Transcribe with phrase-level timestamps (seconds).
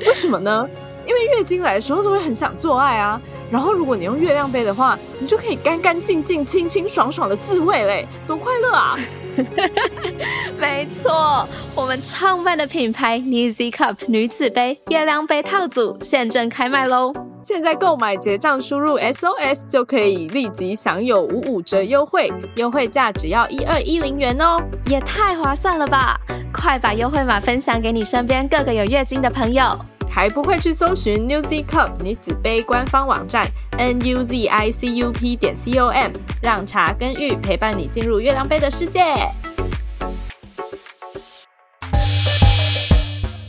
[0.06, 0.68] 为什么呢？
[1.06, 3.20] 因为月经来的时候都会很想做爱啊。
[3.50, 8.98] 然后如果你用月亮杯的话，你就可以干干净净、清清爽爽的自慰嘞，多快乐啊！
[10.58, 17.12] 没错，我们创办的品牌 Nizzy Cup 女子杯月亮杯套组现正开卖喽！
[17.42, 24.56] 现在购买结账输入 SOS 就可以立即享有五五折优惠，优惠价只要一二一零元哦，
[24.86, 26.18] 也太划算了吧！
[26.52, 29.78] 快把优惠码分享给你身边各个有月经的朋友。
[30.14, 39.00] 还不会去搜寻 Newsy Cup 女子杯官方网站 n u z i c u p 点 c o m，让茶跟玉陪伴你进入月亮杯的世界。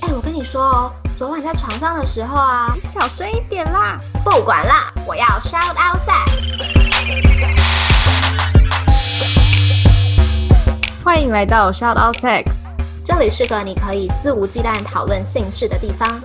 [0.01, 3.99] 哎，我跟你说哦，昨晚在床上的时候啊，你小声一点啦。
[4.23, 6.31] 不管啦，我要 shout out sex。
[11.03, 16.19] 欢迎来到 shout out sex，这里是个你可以肆无忌惮讨论性事的地方。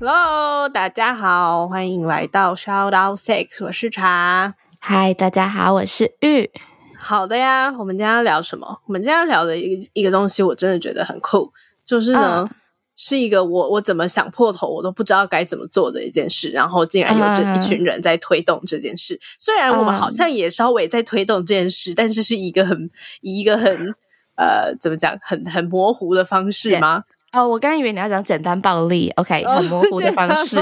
[0.00, 4.54] Hello，大家好，欢迎来到 Shout Out Sex，我是茶。
[4.80, 6.52] Hi，大家好，我是玉。
[6.96, 8.80] 好的呀，我们今天要聊什么？
[8.86, 11.52] 我们今天要聊的一个一个东西，我真的觉得很酷，
[11.84, 12.48] 就是呢，
[12.94, 19.20] 是一个我我怎么想破头我都不知道该怎么做的一件事，然后竟然有这一群人在推动这件事。
[19.36, 22.88] 虽然我们好像也稍微在推动这件事，但是是一个很
[23.20, 23.92] 一个很
[24.36, 27.02] 呃，怎么讲，很很模糊的方式吗？
[27.32, 30.56] 哦，我刚以为你要讲简单暴力，OK，很模糊的 方式，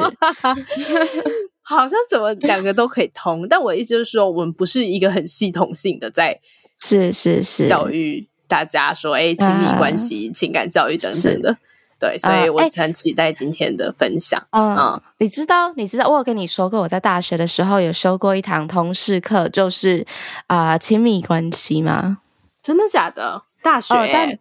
[1.62, 6.40] 好像怎么两个都可以通，但我意思就是说，我们不是一个很系统性的在
[6.78, 11.56] 是是是教育大家说，哎，亲密关系、情感教育等等的，
[11.98, 14.40] 对，所以我很期待今天的分享。
[14.50, 20.04] 嗯，你知道，你知道，我有跟你说过，我在大学的时候有修过一堂通识课，就是
[20.48, 22.18] 啊，亲密关系吗？
[22.62, 23.42] 真的假的？
[23.62, 24.38] 大学？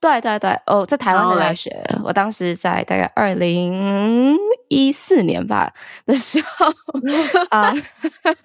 [0.00, 1.70] 对对对，哦，在台湾的大学，
[2.02, 4.34] 我当时在大概二零
[4.68, 5.70] 一四年吧
[6.06, 6.66] 的时候
[7.50, 7.70] 啊，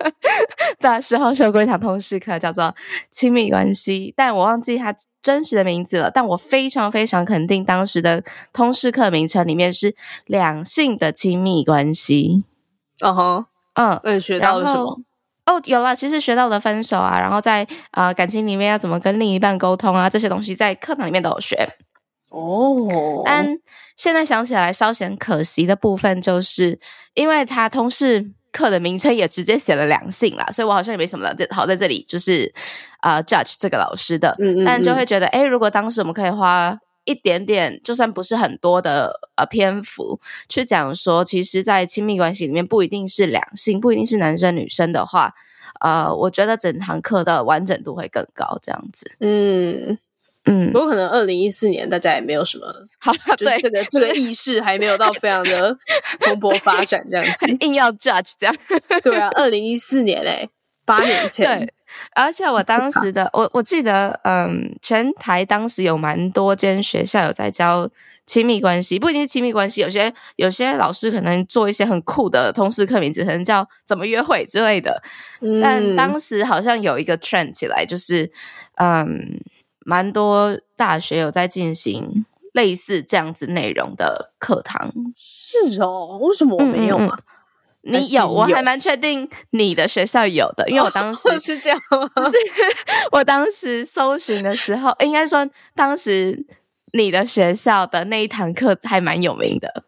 [0.80, 2.76] 那时候修过一堂通识课，叫做
[3.10, 6.12] 亲密关系，但我忘记它真实的名字了。
[6.12, 9.96] 但我非常非常肯定，当时的通识课名称里面是
[10.26, 12.44] 两性的亲密关系。
[13.02, 13.46] 嗯哼，
[13.76, 15.00] 嗯，那你学到了什么？
[15.46, 21.56] 哦，有了，其实学到了分手啊，然后在啊感情里面要怎么跟另一半沟通啊，这些东西在课堂里面都有学。
[22.32, 23.48] 哦，但
[23.96, 26.80] 现在想起来稍显可惜的部分，就是
[27.14, 32.52] 因为他通识课的名称也直接写了两性啦，所以我好像也没什么这好在这里就是
[33.02, 34.36] 啊 judge 这个老师的，
[34.66, 36.78] 但就会觉得，哎，如果当时我们可以花。
[37.06, 45.34] 一点点，就算不是很多的呃篇幅去讲说，其实，在亲密关系里面不一定是两性，不一定是男生女生的话，
[45.82, 48.58] 呃，我觉得整堂课的完整度会更高。
[48.62, 49.98] 这样子，嗯
[50.46, 52.66] 嗯，不过可能二零一四年大家也没有什么，
[53.00, 55.78] 好， 对这个这个意识还没有到非常的
[56.20, 58.56] 蓬勃发展，这样子 硬要 judge 这样，
[59.04, 60.50] 对啊，二零一四年嘞，
[60.86, 61.72] 八年前。
[62.14, 67.90] 而且我当时的我我记得，嗯，全台当时有蛮多间学校有在教
[68.26, 75.02] 亲密关系，不一定是亲密关系，有些有些老师可能做一些很酷的通识课名字，可能叫怎么约会之类的。
[75.62, 78.32] 但当时好像有一个 trend 起来，就是
[78.76, 79.40] 嗯，
[79.86, 84.92] 蛮多大学有在进行类似这样子内容的课堂。
[85.16, 87.20] 是哦，为什么我没有啊？
[87.86, 91.80] 你有，我还蛮确定你的学校有的，因为我当时 是这样，
[92.16, 92.38] 就是
[93.12, 96.46] 我当时搜寻的时候，应该说当时
[96.94, 99.86] 你的学校的那一堂课还蛮有名的。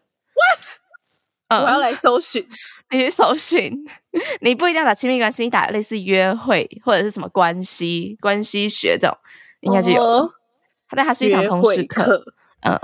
[1.48, 1.62] What？
[1.64, 2.46] 我要来搜寻，
[2.90, 3.72] 你去搜寻，
[4.42, 9.16] 你不一定要打亲密关系，你打类似约会或者是什么关系关系学这种，
[9.60, 10.30] 应该就有。
[10.90, 12.22] 但它是一堂通识课，
[12.62, 12.78] 嗯。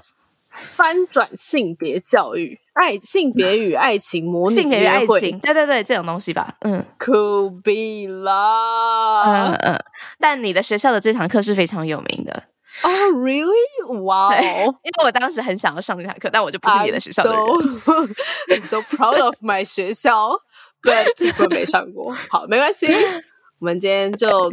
[0.55, 9.85] 翻转性别教育，爱性别与爱情模拟性别与爱情，对对对，这种东西吧，嗯，Could be 啦，嗯嗯，
[10.19, 12.45] 但你的学校的这堂课是非常有名的。
[12.83, 14.03] 哦，Really？
[14.03, 17.41] 哇，因为我当时很想要上这堂课，但我就不是你的学校的人，
[18.51, 20.37] I'm so proud of my 学校，
[20.83, 22.87] 对，结果没上过，好，没关系，
[23.61, 24.51] 我们今天就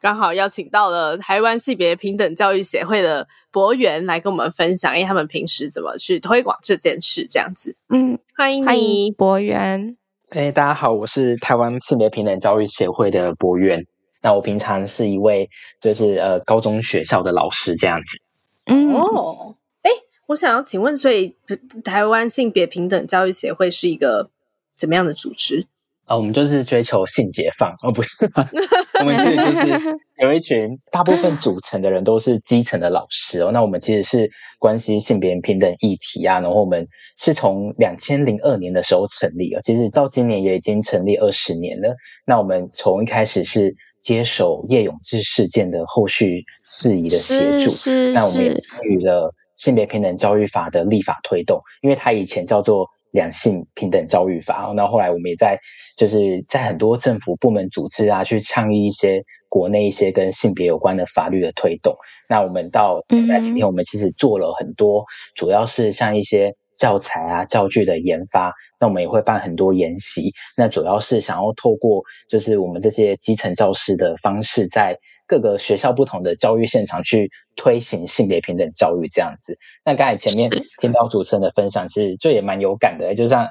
[0.00, 7.76] 刚好邀请到了台湾性别平等教育协会的博源来跟我们分享，因为他们平时怎么去推广这件事，这样子。
[7.90, 9.98] 嗯，欢迎欢迎，博源。
[10.30, 13.84] 哎，大家好，我是台湾性别平等教育协会的博源。
[14.22, 15.50] 那我平常是一位
[15.80, 18.18] 就是呃高中学校的老师这样子。
[18.66, 19.90] 嗯，哦，哎，
[20.28, 21.36] 我想要请问，所以
[21.84, 24.30] 台湾性别平等教育协会是一个
[24.74, 25.66] 怎么样的组织？
[26.10, 28.28] 呃，我们就是追求性解放，哦，不是，
[28.98, 33.52] 我们是就是有一群大部分组成的人都是基层的老师哦。
[33.52, 34.28] 那我们其实是
[34.58, 36.84] 关心性别平等议题啊，然后我们
[37.16, 41.94] 是从两千零二年的时候成立啊，其实到今年也已经成立二十年了。
[42.26, 55.58] 那我们从一开始是接手叶永志事件的后续事宜的协助，是那我们也是参与了性别平等教育法的立法推动，因为它以前叫做两性平等教育法，那后来我们也在
[55.96, 61.94] 就是在很多政府部门组织啊，去倡议一些国内一些跟性别有关的法律的推动。
[62.28, 65.04] 那我们到现在今天，我们其实做了很多，
[65.34, 68.52] 主要是像一些教材啊、教具的研发。
[68.78, 74.96] 那我们也会办很多研习，那主要是想要透过就是我们这些基层教师的方式，在
[75.30, 79.56] 各个学校不同的教育现场去推行性别平等教育这样子。
[79.84, 80.50] 那刚才前面
[80.80, 83.46] 听到主持人的分享，其实就也蛮有感的，就像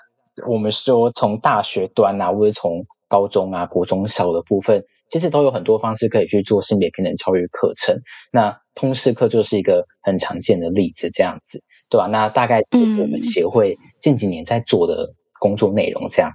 [0.45, 7.95] 我们说从大学端啊，或者从高中啊、国中小的部分，其实都有很多方式可以去做性别平等教育课程。
[8.33, 16.29] 那通识课就是一个很常见的例子，这样子，对吧、那大概就是我们协会近几年在做的工作内容，这样。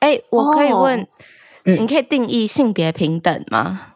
[0.00, 1.08] 哎，我可以哦问，
[1.64, 3.91] 嗯你可以定义性别平等吗？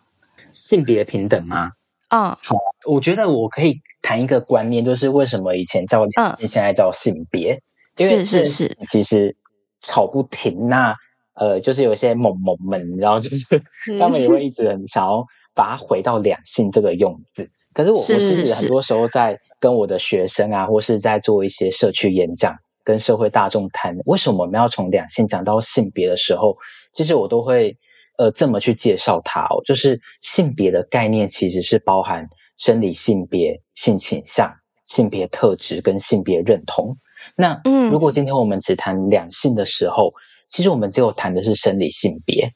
[0.56, 1.70] 性别平等吗？
[2.08, 7.60] 啊嗯我觉得我可以谈一个观念，就是为什么以前叫两性，现在叫性别？
[7.96, 9.36] 因为是是是其实
[9.80, 10.68] 吵不停。
[10.68, 10.94] 那
[11.34, 13.56] 呃，就是有一些萌萌们，然后就是
[13.90, 17.50] 嗯他们也会一直很想要把它回到两性这个用字。
[17.74, 26.56] 可是我是我其是实很多时候在跟我的学生啊，或是在做一些社区演讲，跟社会大众谈为什么我们要从两性讲到性别的时候，
[26.92, 27.76] 其实我都会
[28.18, 32.26] 呃这么去介绍它哦，就是性别的概念其实是包含
[32.58, 34.52] 生理性别、性倾向、
[34.84, 36.96] 性别特质跟性别认同。
[37.36, 40.12] 那嗯如果今天我们只谈两性的时候，
[40.48, 42.50] 其实我们只有谈的是生理性别。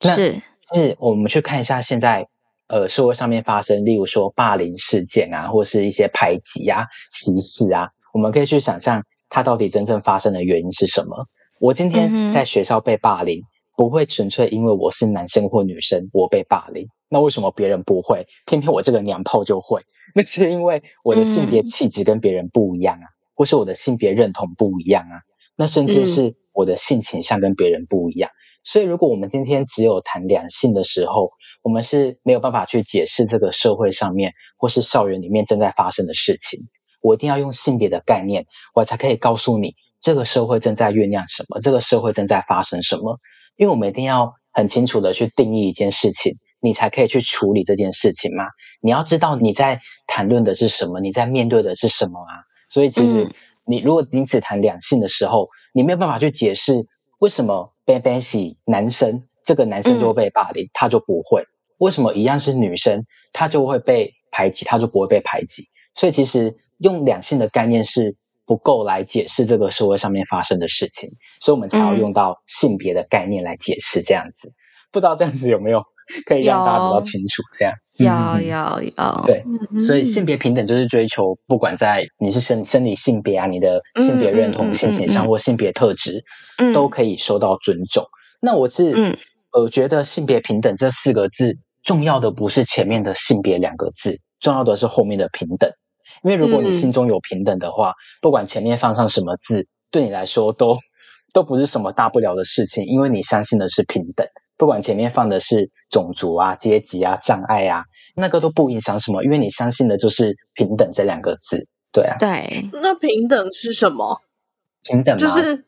[0.00, 0.42] 那是
[0.74, 2.26] 是我们去看一下现在
[2.68, 11.26] 呃社会上面发生，例如说霸凌事件啊，或是一些排挤啊、歧视啊，我们可以去想象它到底真正发生的原因是什么。
[11.60, 13.40] 我今嗯天在学校被霸凌，
[13.76, 19.82] 不会纯粹因为我是男生或女生我被霸凌，那为什么别人不会，偏偏我这个娘炮就会？
[20.14, 25.20] 那是因为我的性别嗯气质跟别人不一样啊，或是我的性别认同不一样啊，
[25.56, 28.30] 那甚至嗯是我的性倾向跟别人不一样。
[28.64, 31.30] 所以，如果我们今天只有谈两性的时候，
[31.62, 36.60] 我们是没有办法去解释这个社会上面或是校园里面正在发生的事情。
[37.00, 43.18] 我一定要用性别的概念，我才可以告诉你这个社会正在酝酿什么，这个社会正在发生什么。
[43.56, 48.44] 因为我们一定要很清楚的去定义一件事情，你才可以去处理这件事情嘛。
[48.80, 52.44] 你要知道你在谈论的是什么，你在面对的是什么啊。
[52.68, 53.32] 所以，其实嗯
[53.64, 56.84] 你如果你只谈两性的时候，你没有办法去解释
[57.18, 61.42] 为什么 b a b a y 男生这个男生就会被霸凌，他就不会；
[61.78, 65.64] 为什么一样是女生，他就会被排挤，他就不会被排挤。
[65.94, 68.16] 所以，其实用两性的概念是
[68.52, 71.08] 不够来解释这个社会上面发生的事情，
[71.40, 74.52] 所以我们才要嗯用到性别的概念来解释这样子。
[74.90, 75.82] 不知道这样子有没有
[76.28, 77.42] 可以让大家比较清楚？
[77.58, 79.42] 这样有嗯有有，对，
[79.72, 86.22] 嗯所以性别平等就是追求，不管在你是生生理性别啊，你的性别认同、性倾向嗯或性别特质，
[86.58, 88.04] 嗯都可以受到尊重。
[88.42, 89.16] 那我是，嗯
[89.52, 95.70] 呃，觉得性别平等这四个字重要的不是前面的性别两个字，重要的是后面的平等。
[96.22, 100.78] 因为如果你嗯心中有平等的话，不管前面放上什么字，对你来说都
[101.32, 104.26] 都不是什么大不了的事情，因为你相信的是平等。
[104.56, 111.66] 不管前面放的是种族啊、阶级啊、障碍啊，那个都不影响什么，因为你相信的就是平等这两个字。
[111.90, 114.20] 对啊，对，那平等是什么？
[114.84, 115.64] 平等嘛就是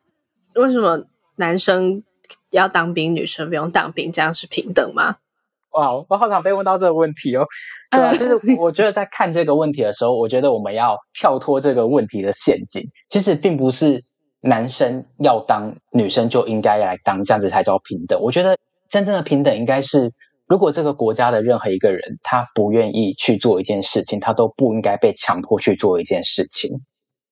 [0.55, 1.07] 为什么
[1.37, 2.03] 男生
[2.51, 5.17] 要当兵，女生不用当兵，这样是平等吗？
[5.75, 7.45] 哇，我好想被问到这个问题哦。
[7.91, 12.83] 对啊，嗯就是我觉得在看这个问题的时候，我觉得我们要跳脱这个问题的陷阱。
[13.09, 14.01] 其实并不是
[14.41, 18.21] 男生要当，女生就应该来当，这样子才叫平等。
[18.21, 18.57] 我觉得
[18.89, 20.11] 真正的平等应该是，
[20.47, 26.71] 如果这个国家的任何一个人他不愿意去做一件事情，他都不应该被强迫去做一件事情。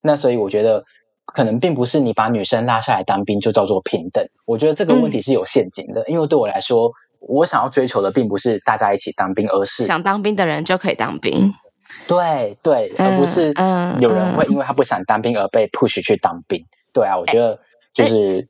[0.02, 0.84] 那所以我觉得。
[1.24, 6.90] 可能并不是你把女生拉下来当兵就叫做平等，我觉得这个问题是有陷阱的，因为对我来说，
[7.28, 11.52] 我想要追求的并不是大家一起当兵，而是想当兵的人就可以当兵。
[12.06, 13.52] 对对，而不是
[14.00, 16.64] 有人会因为他不想当兵而被 push 去当兵。
[16.92, 17.58] 对啊，我觉得
[17.92, 18.48] 就是，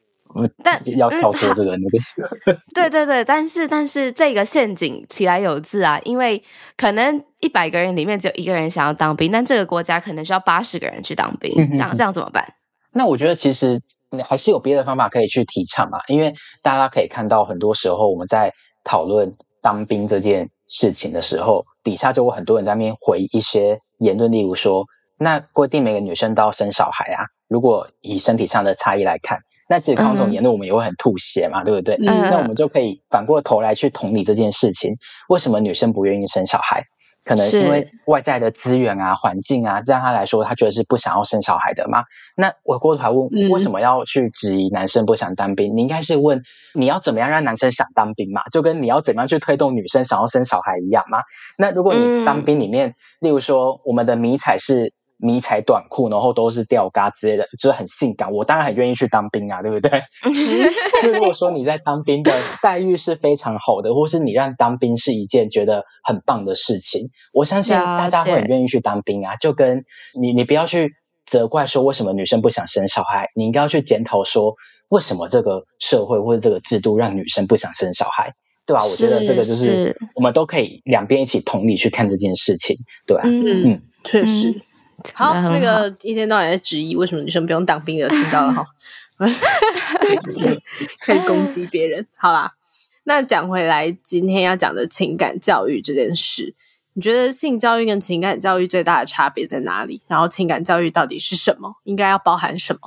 [0.62, 2.58] 但要跳脱这个那个。
[2.74, 6.42] 对对对，但是但是这个陷阱起来有字啊，因为
[6.76, 12.54] 可能一百个人里面只有一个人想要当兵，但这个国家可能需要八十个人去当兵，这样这样怎么办？
[12.92, 13.80] 那我觉得其实
[14.20, 18.52] 还是有别的方法可以去提倡嘛，因为大家可以看到，很多时候我们在
[18.84, 24.84] 讨论当兵这件事情的时候，底下就有很多人在那边回一些言论，例如说，
[25.18, 27.24] 那规定每个女生都要生小孩啊。
[27.48, 29.38] 如果以身体上的差异来看，
[29.68, 31.96] 那其实这种言论我们也会很吐血嘛，对不对？
[31.98, 34.94] 那我们就可以反过头来去同理这件事情：
[35.28, 36.82] 为什么女生不愿意生小孩？
[37.24, 42.02] 可能因为外在的资源啊、环境啊，让他来说，他觉得是不想要生小孩的嘛。
[42.36, 45.76] 那我过头来问，为什么要去质疑男生不想当兵？
[45.76, 46.42] 你应该是问
[46.74, 48.42] 你要怎么样让男生想当兵嘛？
[48.50, 51.18] 就跟你要怎么样去推动女生想要生小孩一样嘛？
[51.56, 54.94] 那如果你当兵里面，例如说我们的迷彩是。
[55.24, 58.32] 迷彩短裤，然后都是吊嘎之类的，就是很性感。
[58.32, 60.02] 我当然很愿意去当兵啊，对不对？
[61.12, 69.36] 如果说你在当兵的待遇是非常好的，或是你让当兵是一件觉得很棒的事情，我相信大家会很愿意去当兵啊。
[69.36, 69.84] 就跟
[70.20, 70.90] 你，你不要去
[71.24, 74.52] 责怪说为什么女生不想生小孩，你应该要去检讨说
[74.88, 78.32] 为什么这个社会或者这个制度让女生不想生小孩，
[78.66, 78.84] 对吧？
[78.84, 82.76] 我觉得这个就是我们都可以两边一起同理去看这件事情，
[83.06, 83.22] 对吧？
[83.24, 84.60] 嗯嗯，确实。
[85.14, 88.66] 好，那个一天到晚在质疑为什么女生不用当兵的，听到了哈，
[91.00, 92.06] 开始攻击别人。
[92.16, 92.52] 好啦，
[93.04, 96.54] 那讲回来，今天要讲的情感教育这件事，
[96.94, 100.02] 你觉得性教育跟情感教育最大的差别在哪里？
[100.06, 101.74] 然后情感教育到底是什么？
[101.84, 102.80] 应该要包含什么？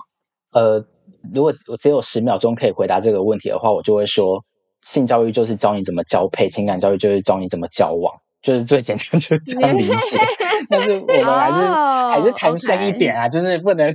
[0.53, 0.85] 呃，
[1.33, 4.43] 如果我只有十秒钟可以回答这个问题的话，我就会说，
[4.81, 8.13] 性教育就是教你怎么交配，情感教育就是教你怎么交往。
[8.45, 9.95] 就是最简单，就这样理解。
[10.69, 11.67] 但是我们还是
[12.11, 13.91] 还是谈深一点啊，就是不能，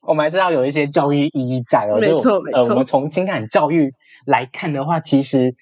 [0.00, 1.98] 我们还是要有一些教育意义在哦。
[2.00, 2.70] 没错，没错。
[2.70, 3.92] 我们从情感教育
[4.24, 5.54] 来看的话，其实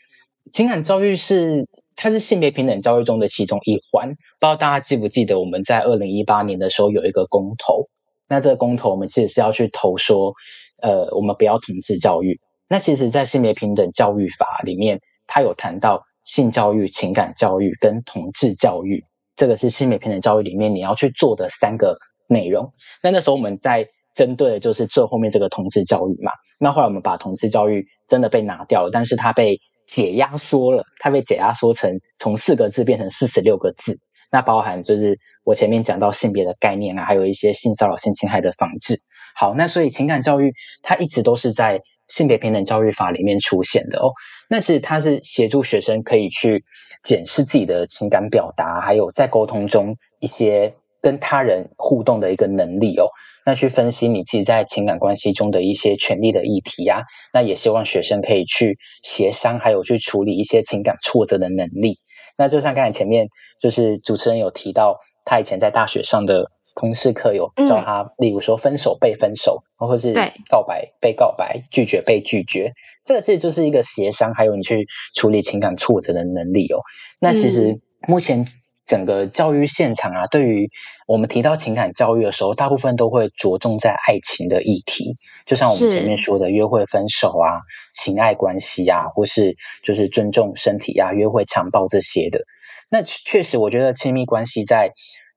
[0.52, 4.10] 情感教育是它是性别平等教育中的其中一环。
[4.10, 7.88] 不知道大家记不记得，我们在二零一八年的时候有一个公投，
[8.28, 10.32] 那这个公投我们其实是要去投说，
[10.80, 12.38] 呃，我们不要同志教育。
[12.68, 16.04] 那其实，在性别平等教育法里面，它有谈到。
[16.26, 19.02] 性教育、情感教育跟同志教育，
[19.36, 21.96] 这个是性别平等教育里面你要去做的三个
[22.28, 22.70] 内容。
[23.02, 26.32] 那那时候我们在针对的就是最后面这个同志教育嘛。
[26.58, 29.56] 那后来我们把同志教育真的被拿掉了，但是它被
[29.86, 33.96] 解压缩了，它被解压缩成从四个字变成四十六个字。
[34.32, 38.98] 那包含就是我前面讲到性别的概念啊，还有一些性骚扰、性侵害的防治。
[39.36, 40.52] 好，那所以情感教育
[40.82, 41.80] 它一直都是在。
[42.08, 44.12] 性别平等教育法里面出现的哦，
[44.48, 46.60] 那是它是协助学生可以去
[47.04, 50.72] 检视自己的情感表达，还有在沟通中一些
[51.02, 53.08] 跟他人互动的一个能力哦。
[53.44, 61.98] 那去分析你自己在情感关系中的一些权利的议题啊，那也希望学生可以去协商，还有去处理一些情感挫折的能力。
[62.36, 63.28] 那就像刚才前面
[63.60, 66.50] 就是主持人有提到，他以前在大学上的。
[66.76, 70.12] 同事课有教他，例如说分手被分手，或是
[70.50, 72.70] 告白被告白，拒绝被拒绝，
[73.02, 76.78] 这个其实就是一个协商，还有你去处理情感挫折的能力哦。
[77.18, 78.44] 那其实目前
[78.84, 80.68] 整个教育现场啊，对于
[81.08, 85.16] 我们提到情感教育的时候，大部分都会着重在爱情的议题，
[85.46, 87.64] 就像我们前面说的约会分手啊、
[87.94, 92.42] 情爱关系啊，或是就是尊重身体啊、约会强暴这些的。
[92.90, 94.92] 那确实，我觉得亲密关系在。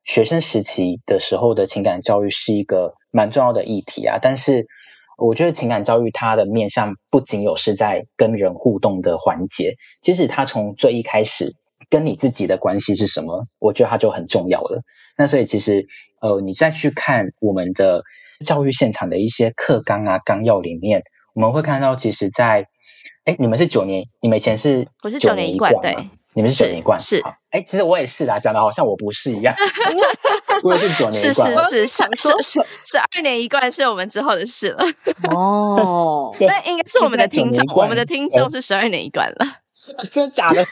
[0.09, 4.65] 学生时期的时候的情感教育是一个蛮重要的议题啊，但是
[5.19, 11.53] 我觉得情感教育它的面向不仅有是在跟人互动的环节，其实它从最一开始
[11.91, 14.81] 跟你自己的关系是什么，我觉得它就很重要了。
[15.15, 15.85] 那所以其实
[16.21, 18.01] 呃，你再去看我们的
[18.43, 21.03] 教育现场的一些课纲啊纲要里面，
[21.35, 22.65] 我们会看到，其实，在
[23.25, 25.95] 哎，你们是九年，你们以前是我是九年一贯对。
[26.35, 29.53] 你们是九年一贯是，哎，其实我也是啦，讲的好像我不是一样。
[30.63, 34.83] 我也是九年一贯，是是是，是是二年一贯是我们之后的事了。
[35.31, 39.37] 哦， 那应该是我们的听众，我们的听众是十二年一贯了。
[40.11, 40.63] 真的假的？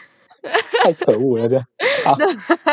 [0.83, 1.57] 太可恶了，这。
[2.05, 2.15] 好，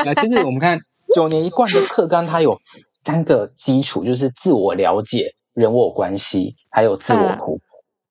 [0.05, 0.79] 那其实我们看
[1.15, 2.57] 九年一贯的课纲，它有
[3.05, 7.61] 三个基础，就是自我了解、人我关系，还有自我突破。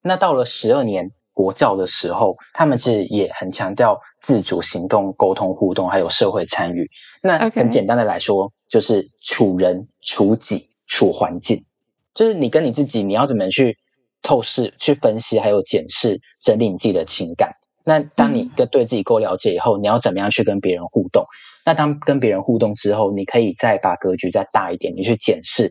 [0.01, 1.11] 那到了十二年。
[1.33, 6.89] 国教的时候，他们是也很强调自主行动、沟通互动，还有社会参与。
[7.21, 11.65] 那很简单的来说，就是处人、处己、处环境，
[12.13, 13.77] 就是你跟你自己，你要怎么去
[14.21, 17.51] 透视、去分析，还有检视、整理你自己的情感。
[17.85, 21.25] 那当你跟对自己够了解以后，你要怎么样去跟别人互动？
[21.65, 25.69] 那当跟别人互动之后，你可以再把格局再大一点，你去检视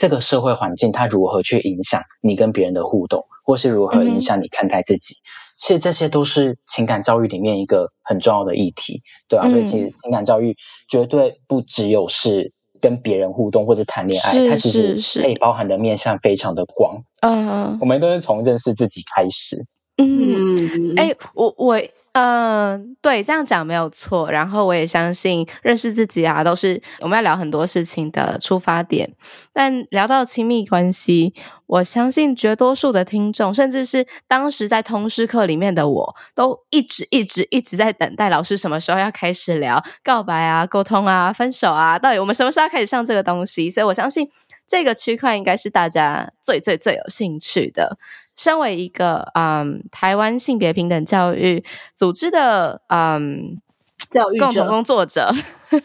[0.00, 5.16] 这个社会环境它如何去影响你跟别人的互动，或是如何影响你看待自己。
[5.58, 10.56] 其实这些都是情感教育里面一个很重要的议题，对啊，所以其实情感教育
[10.88, 16.96] 绝对不只有是跟别人互动或者谈恋爱，它其实可以包含的面向非常的广。
[17.20, 19.58] 嗯，我们都是从认识自己开始。
[19.98, 21.78] 嗯，哎，我我。
[22.12, 24.28] 嗯，对，这样讲没有错。
[24.32, 29.14] 然后我也相信认识自己啊，都是我们要聊很多事情的出发点。
[29.52, 31.32] 但聊到亲密关系，
[31.66, 43.70] 我相信绝多数的听众，甚至是当时在通识课里面的我，都一直一直一直在等待老师什么时候要开始聊告白啊、沟通啊、分手啊，到底我们什么时候要开始上这个东西？
[43.70, 44.28] 所以我相信
[44.66, 47.98] 这个区块应该是大家最最最有兴趣的。
[48.42, 51.62] 身为一个嗯台湾性别平等教育
[51.94, 53.60] 组织的嗯
[54.08, 55.30] 教育共同工作者，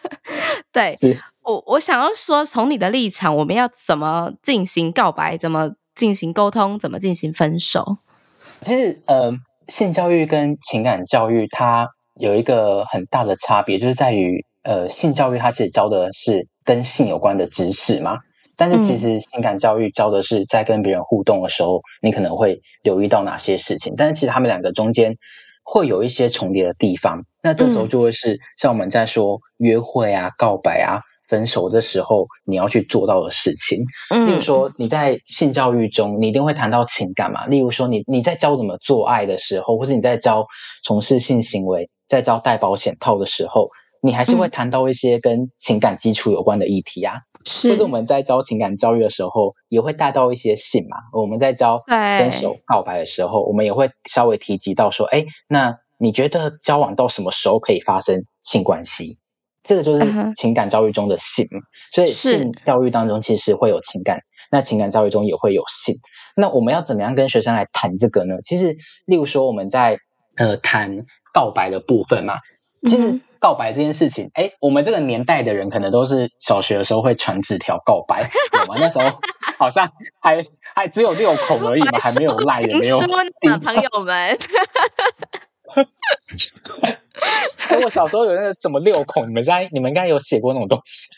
[0.72, 0.98] 对
[1.42, 7.98] 我我想要说，从你的立场，我们要怎么进行告白，怎么进行沟通，怎么进行分手？
[8.62, 9.34] 其实，呃，
[9.68, 18.20] 性教育跟情感教育它有一个很大的差别，就是在于，呃，性教育它其实教的是跟性有关的知识嘛。
[18.58, 23.94] 但是其实情感教育教的是在跟别人互动的时候，你可能会留意到哪些事情。
[23.98, 25.16] 但是其实他们两个中间
[25.64, 27.24] 会有一些重叠的地方。
[27.42, 33.80] 那这时候就会是像我们在说约会啊、告白啊、分手的时候，你要去做到的事情。
[34.26, 37.46] 例如说你在性教育中，你一定会谈到情感嘛。
[37.48, 40.46] 例如说你你在教怎么做爱的时候，或者你在教
[40.84, 43.70] 从事性行为、在教戴保险套的时候，
[44.02, 47.16] 你还是会谈到一些跟情感基础有关的议题啊。
[47.46, 50.98] 或者我们在教情感教育的时候，也会带到一些性嘛。
[51.14, 59.20] 我们在教分手告白的时候，我们也会稍微提及到说，哎，那你觉得交往到什么时候可以发生性关系？
[59.64, 61.46] 这个就是情感教育中的性。
[61.94, 64.20] 所以性教育当中其实会有情感，
[64.52, 65.96] 那情感教育中也会有性。
[66.36, 68.36] 那我们要怎么样跟学生来谈这个呢？
[68.44, 69.98] 其实，例如说我们在
[70.36, 72.36] 呃谈告白的部分嘛。
[72.88, 78.30] 其实告白这件事情，哎，我们这个年代的人可能都是小学的时候会传纸条告白，
[78.68, 78.82] 我们？
[78.82, 79.20] 那时候
[79.58, 80.46] 好像还
[80.76, 84.38] 还只有六孔而已嘛，还没有赖，也没有朋友们。
[87.84, 91.10] 我小时候有那个什么六孔，你们在你们应该有写过那种东西？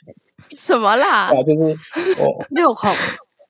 [0.58, 1.26] 什么啦？
[1.30, 1.78] 啊就是
[2.24, 2.90] 我六孔。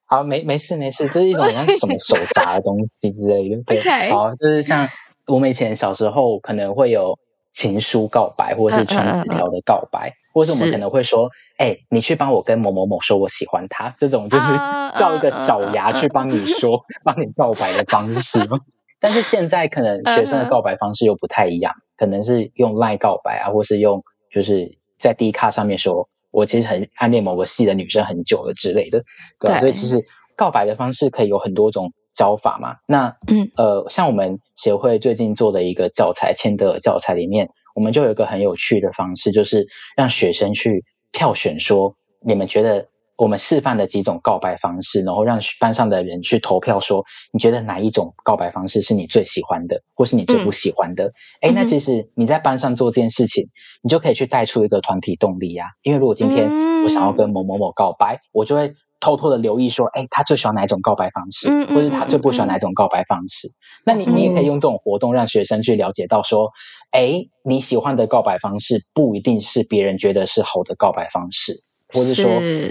[0.05, 3.61] 好，没没事没事，这是一种像什么手札的东西之类的。
[3.63, 4.89] 对，好，就是像
[5.27, 7.17] 我们以前小时候可能会有。
[7.57, 14.53] 情书告白，或者是传纸条的告白，或者是我们可能会说：“哎，你去帮我跟某某某说我喜欢他。”这种就是
[14.95, 18.39] 叫一个爪牙去帮你说、帮你告白的方式。
[19.01, 29.03] 但是现在可能学生的告白方式又不太一样，可能是用赖告白啊，或是用就是在 D 卡上面说：“我其实很暗恋某个系的女生很久了之类的。”
[29.41, 29.99] 对，所以其实
[30.35, 31.91] 告白的方式可以有很多种。
[32.17, 41.93] 教法嘛，那嗯呃，像我们协会最近做的一个教材，千德尔教材里面，我们就有一个很有趣的方式，就是让学生去票选，说
[42.25, 51.13] 你们觉得我们示范的几种告白方式，然后让班上的人去投票，说你觉得哪一种告白方式是你最喜欢的，或是你最不喜欢的？
[51.41, 53.47] 哎，那其实你在班上做这件事情，
[53.83, 55.65] 你就可以去带出一个团体动力呀。
[55.83, 56.49] 因为如果今天
[56.83, 58.73] 我想要跟某某某告白，我就会。
[58.99, 63.51] 偷偷的留意说，哎，他最喜欢哪一种告白方式，或者他最不喜欢哪一种告白方式？
[63.85, 66.51] 那你你也可以用这种活动让学生去了解到说，
[66.91, 72.25] 哎，你喜欢的告白方式不一定是别人觉得是好的告白方式，或者说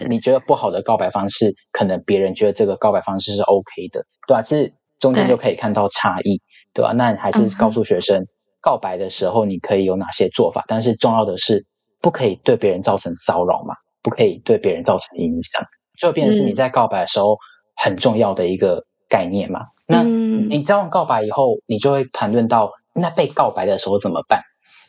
[0.09, 4.43] 你觉得不好的告白方式，可能别人觉得这个告白方式是 OK 的，对吧？
[4.43, 6.41] 其实中间就可以看到差异，
[6.73, 6.93] 对吧？
[6.93, 8.27] 那还是告诉学生，
[8.61, 11.65] 告白的时候你可以有哪些做法，但是重要的是
[12.01, 15.65] 不可以对别人造成骚扰嘛，不可以对别人造成影响。
[15.97, 17.39] 就变成是你在告白的时候
[17.75, 19.67] 很重要的一个概念嘛？
[19.87, 24.43] 那你交往告白以后，你就会谈论到那被告白的时候怎么办？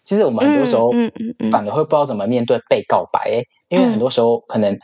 [0.05, 0.91] 其实我们很多时候
[1.51, 4.79] 反而会不知道怎么面对被告白，因为很多时候可能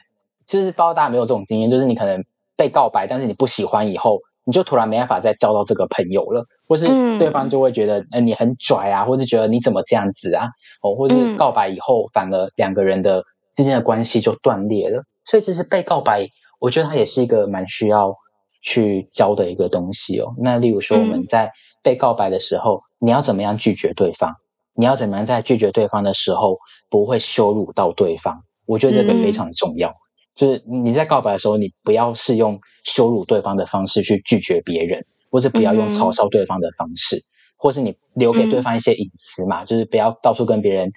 [0.46, 2.24] 就是不知道大家没有这种经验，就是你可能
[2.56, 10.50] 被告白，但是你不喜欢以后，你就突然没办法再交到这个朋友了，或是对方就会觉得呃你很拽啊，或是觉得你怎么这样子啊？
[10.82, 13.24] 哦，或者告白以后反而两个人的
[13.56, 15.04] 之间的关系就断裂了。
[15.26, 16.28] 所以其实被告白，
[16.60, 18.16] 我觉得它也是一个蛮需要
[18.62, 20.34] 去教的一个东西哦。
[20.38, 24.34] 那例如说我们在被告白的时候，你要怎么样拒绝对方？
[24.76, 26.58] 你要怎么样在拒绝对方的时候
[26.90, 28.42] 不会羞辱到对方？
[28.66, 29.94] 我觉得这个非常重要。
[30.36, 37.24] 就是你在告白的时候，你不要是用羞辱对方的方式去拒绝别人，或者不要用嘲笑对方的方式。
[37.56, 40.92] 或是你留给对方一些隐私嘛，就是不要到处跟别人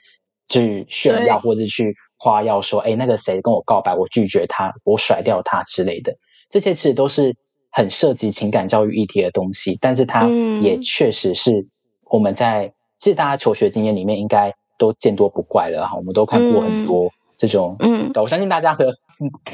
[0.48, 6.16] 去炫耀，或者去夸耀说，哎，那个谁跟我告白，我拒绝他，我甩掉他之类的，
[6.48, 7.34] 这些其实都是
[7.70, 10.26] 很涉及情感教育议题的东西，但是它
[10.62, 11.66] 也确实是
[12.04, 18.94] 我们在其实大家求学经验里面应该都见多不怪了哈，我们都看过很多这种，嗯，我相信大家的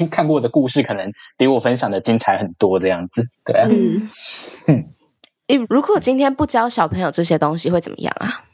[0.09, 4.09] 看过的故事可能比我分享的精彩很多，这样子，对，嗯。
[4.67, 4.85] 嗯。
[5.45, 8.45] 你如果今天不教小朋友这些东西会怎么样啊？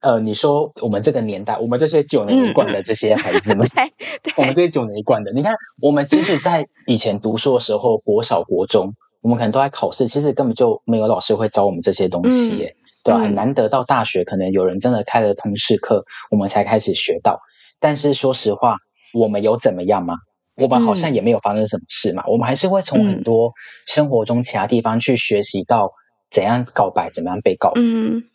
[0.00, 3.68] 呃，你说我们这个年代，我们这些九年一贯的这些孩子们，
[4.36, 12.74] 我们这些九年一贯的，你看，我们其实，在以前读书的时候，国小、国中，我们可能都在考试，其实根本就没有老师会教我们这些东西，耶，
[13.04, 13.20] 对吧？
[13.20, 17.40] 很难得到大学，可能有人真的开了通识课，我们才开始学到。
[17.80, 18.76] 但是说实话，
[19.14, 20.14] 我们有怎么样吗？
[20.56, 23.52] 我们好像也没有发生什么事嘛，我们还是会从很多
[23.86, 25.92] 生活中其他地方去学习到
[26.30, 27.80] 怎样告白，怎么样被告白，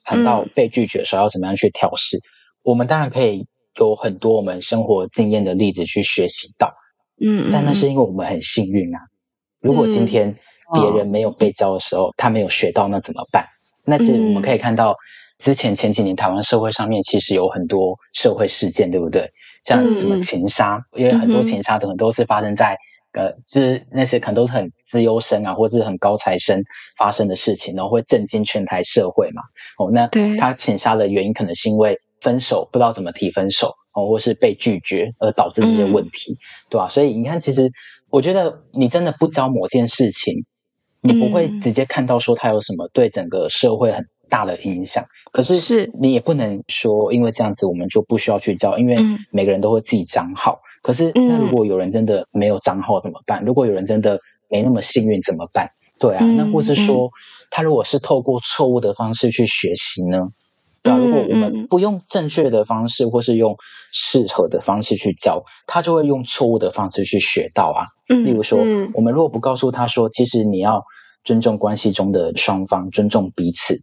[0.04, 2.20] 谈到被拒绝的时候要怎么样去调试。
[2.64, 3.48] 我们当然可以
[3.80, 6.74] 有很多我们生活经验的例子去学习到，
[7.22, 9.00] 嗯，但那是因为我们很幸运啊。
[9.62, 10.36] 如果今天
[10.74, 13.46] 别人没有被教的时候，他没有学到，那怎么办？
[13.86, 14.96] 那是我们可以看到。
[15.40, 19.30] 之前前几年台湾社会上面其实有很多社会事件，对不对？
[19.66, 22.78] 像什么情杀，因为很多情杀可能都是发生在
[23.14, 26.64] 呃，就是那些可能都是很资优生啊，或者是很高材生
[26.98, 29.42] 发生的事情，然后会震惊全台社会嘛。
[29.78, 36.38] 哦，那他请杀的原因可能是因为分手不知道怎么提分手哦，或是被拒绝而导致这些问题，
[36.70, 36.88] 对吧？
[36.88, 37.72] 所以你看，其实
[38.10, 40.46] 我觉得你真的不教某件事情，
[41.02, 44.06] 你不会直接看到说他有什么对整个社会很。
[44.30, 48.98] 大的影响，可是是你也不能说，因为这样子我们就不需要去教，因为
[49.30, 50.60] 每个人都会自己长好。
[50.84, 53.44] 可是那如果有人真的没有账号怎么办？
[53.44, 54.20] 如果有人真的
[54.50, 55.72] 没那么幸运怎么办？
[55.98, 57.10] 对啊，那或是说
[57.50, 60.28] 他如果是透过错误的方式去学习呢？
[60.82, 63.56] 对啊，如果我们不用正确的方式，或是用
[63.94, 67.88] 适合的方式去教，他就会用错误的方式去学到啊。
[68.08, 68.60] 例如说，
[68.94, 70.84] 我们如果不告诉他说，其实你要
[71.24, 73.80] 尊重关系中的双方，尊重彼此。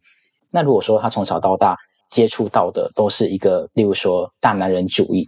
[0.50, 1.78] 那如果说他从小到大
[2.10, 5.26] 接触到的都是一个，例如说大男人主义，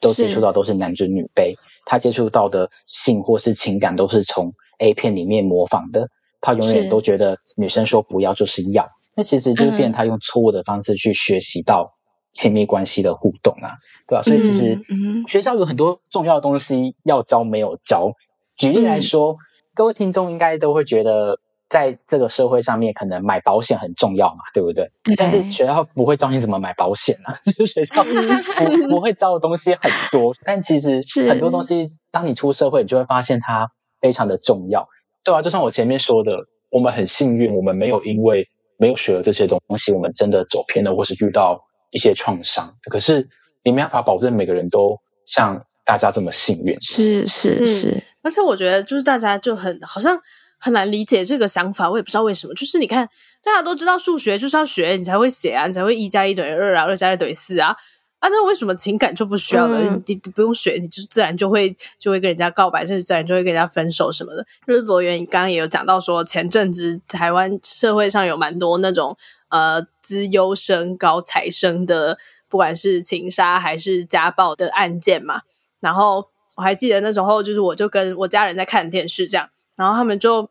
[0.00, 6.08] 都接触到都是男尊女卑，他接触到的性或是情感都是从 A 片里面模仿的，
[6.40, 11.92] 他永远都觉得女生说不要就是要，那其实就是变他用错误的方式去学习到
[12.32, 13.76] 亲密关系的互动啊，
[14.08, 14.22] 对吧？
[14.22, 14.80] 所以其实
[15.28, 18.12] 学校有很多重要的东西要教没有教。
[18.56, 19.36] 举例来说，
[19.74, 21.38] 各位听众应该都会觉得。
[21.70, 24.90] 在这个社会上面，可能买保险很重要嘛，对不对？
[25.16, 30.34] 但是学校不会教你怎么买保险啊，就是学校不不会教的东西很多。
[30.44, 34.88] 但其实很多东西，当你出社会，你就会发现它非常的重要，
[35.22, 36.32] 对啊，就像我前面说的，
[36.70, 42.74] 我们很幸运，我们没有因为没有学了这些东西，我们真的走偏了，或是遇到一些创伤。
[42.90, 43.28] 可是
[43.62, 46.76] 你没办法保证每个人都像大家这么幸运。
[46.82, 50.20] 是是是，而且我觉得就是大家就很好像。
[50.60, 52.54] 很难理解这个想法，我也不知道为什么。
[52.54, 53.08] 就是你看，
[53.42, 57.74] 大家都知道数学就是要学，你才会写啊，你才会一加一等于二啊，二加一等于四啊。
[58.18, 59.80] 啊，那为什么情感就不需要了？
[60.04, 64.46] 你不用学，你就自然就会就会跟人家告白，甚至自然就会跟人家分手什么的。
[64.66, 69.16] 日博元刚刚也有讲到说，前阵子台湾社会上有蛮多那种
[69.48, 72.18] 呃资优生、高材生的，
[72.50, 75.40] 不管是情杀还是家暴的案件嘛。
[75.80, 79.48] 然后我还记得那时候，就是我就跟我家人在看电视这样。
[79.80, 80.46] 然后他们就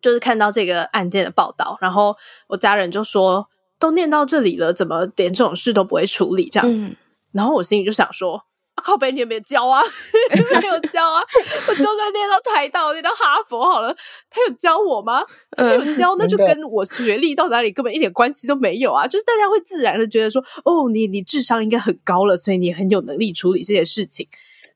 [0.00, 2.16] 就是看到这个案件的报道，然后
[2.48, 6.68] 我家人就说：“都念到这里了，怎么连这种事都不会处理？”这样，
[7.30, 8.42] 然后我心里就想说
[8.82, 9.80] ：“靠北，你有没有教啊？
[10.34, 11.22] 没有教啊！
[11.68, 13.96] 我就算念到台大，念到哈佛好了，
[14.28, 15.22] 他有教我吗？
[15.56, 19.06] 没有教，那就跟我学历到哪里根本一点关系都没有啊！
[19.06, 24.26] 就是大家会自然的觉得说：‘哦，你你智商应该很高了，所以你很有能力处理这些事情。’”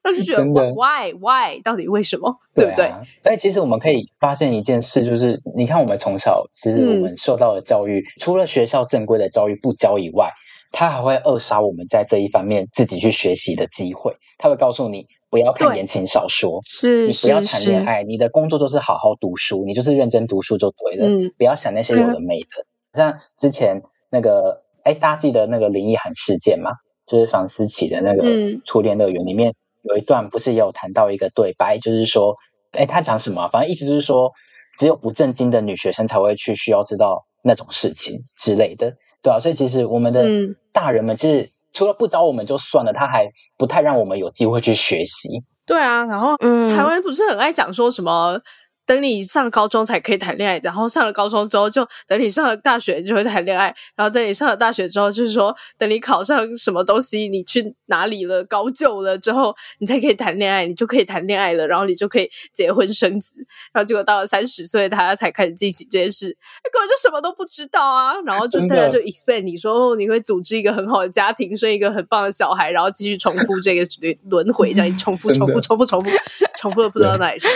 [0.07, 2.92] 那就觉得 why why 到底为什么对不对？
[3.25, 10.31] 哎，其实我们可以发现一件事，就是你看我们从小其实我们受到的教育，除了学校正规的教育不教以外，
[10.71, 14.14] 他还会扼杀我们在这一方面自己去学习的机会。
[14.38, 21.09] 他会告诉你不要看言情小说，是你不要谈恋爱，你的工作就是好好读书，你就是认真读书就对了。
[21.09, 22.64] 嗯，不要想那些有的没的。
[22.95, 26.71] 像之前那个，哎，大家记得那个林奕涵事件吗？
[27.07, 28.25] 就是房思琪的那个
[28.64, 29.55] 初恋乐园里面。
[29.88, 32.35] 有一段不是也有谈到一个对白，就是说，
[32.72, 33.49] 哎，他讲什么？
[33.49, 34.33] 反正意思就是说，
[34.79, 40.25] 只有不正经的女学生才会去需要知道那种事情之类的，对啊，所以其实我们的
[40.72, 45.29] 大人们其实除了不教我们就算了，他还不太让我们有机会去学习。
[45.64, 48.40] 对啊，然后台湾不是很爱讲说什么
[48.87, 66.27] 等你上高中才可以谈恋爱，然后上了高中之后就等你上了大学就会谈恋爱，然后等你上了大学之后就是说等你考上什么东西，你去哪里了高就了之后，你才可以谈恋爱，你就可以谈恋爱了，然后你就可以结婚生子，然后结果到了三十岁大家才开始进行这件事，
[66.72, 73.83] 根本就什么都不知道啊，然后就大家就 expect 你说哦你会组织一个很好的家庭，生一个很棒的小孩，然后继续重复这个
[74.31, 76.11] 轮回，这样重复重复重复重复
[76.57, 77.49] 重复的不知道哪里去。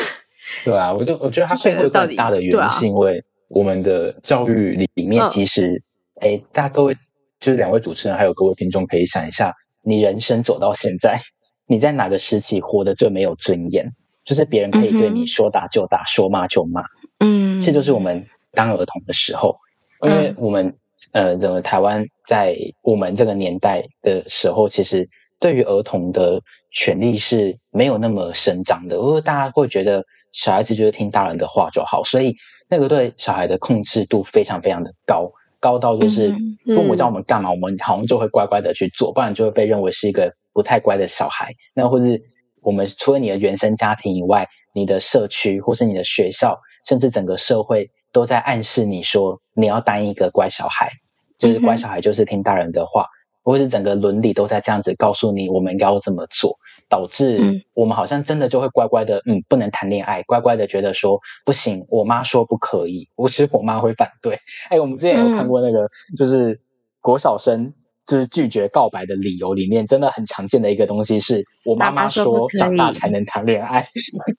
[0.65, 5.81] 对啊，我就我觉得它背后更大的原因是因为我们的教育里面其实，
[6.21, 6.95] 哎，大家都会
[7.41, 11.19] 就是两位主持人还有各位听众可以想一下，你人生走到现在，
[11.67, 13.85] 你在哪个时期活得最没有尊严？
[14.25, 16.83] 就是别人可以对你说打就打，说骂就骂。
[17.19, 19.57] 嗯，这就是我们当儿童的时候，
[20.03, 20.73] 因为我们
[21.13, 25.09] 呃，的台湾在我们这个年代的时候，其实
[25.41, 30.05] 对于儿童的权利是没有那么伸张的，因为大家会觉得。
[30.33, 32.35] 小孩子就是听大人的话就好，所以
[32.69, 36.33] 那个对小孩的控制度非常非常的高，高到就是
[36.75, 41.53] 父母叫我们干嘛，我们好像就会乖乖的去做，不然就会被认为是一个不太乖的小孩。
[41.75, 42.21] 那或是
[42.63, 46.57] 我们除了你的原生家庭以外，你的社区或是你的学校，
[46.89, 50.91] 甚至整个社会都在暗示你说你要当一个乖小孩，
[51.39, 53.05] 就是乖小孩就是听大人的话，
[53.43, 56.57] 或是整个伦理都在这样子告诉你我们应该要怎么做。
[56.91, 64.37] 导致我们好像真的就会乖乖的，嗯，不能谈恋爱，乖乖的觉得说不行，我妈说不可以，我其实我妈会反对。
[64.69, 66.61] 哎，我们之前有看过那个，就是
[67.01, 67.73] 国小生
[68.05, 73.87] 就是拒绝告白的理由里面，真的很常见的一个东西是我妈妈说长大才能谈恋爱，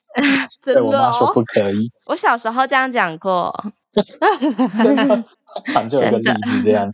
[0.62, 1.90] 对我妈说不可以。
[2.04, 3.50] 我小时候这样讲过，
[5.72, 6.92] 常就有个例子这样。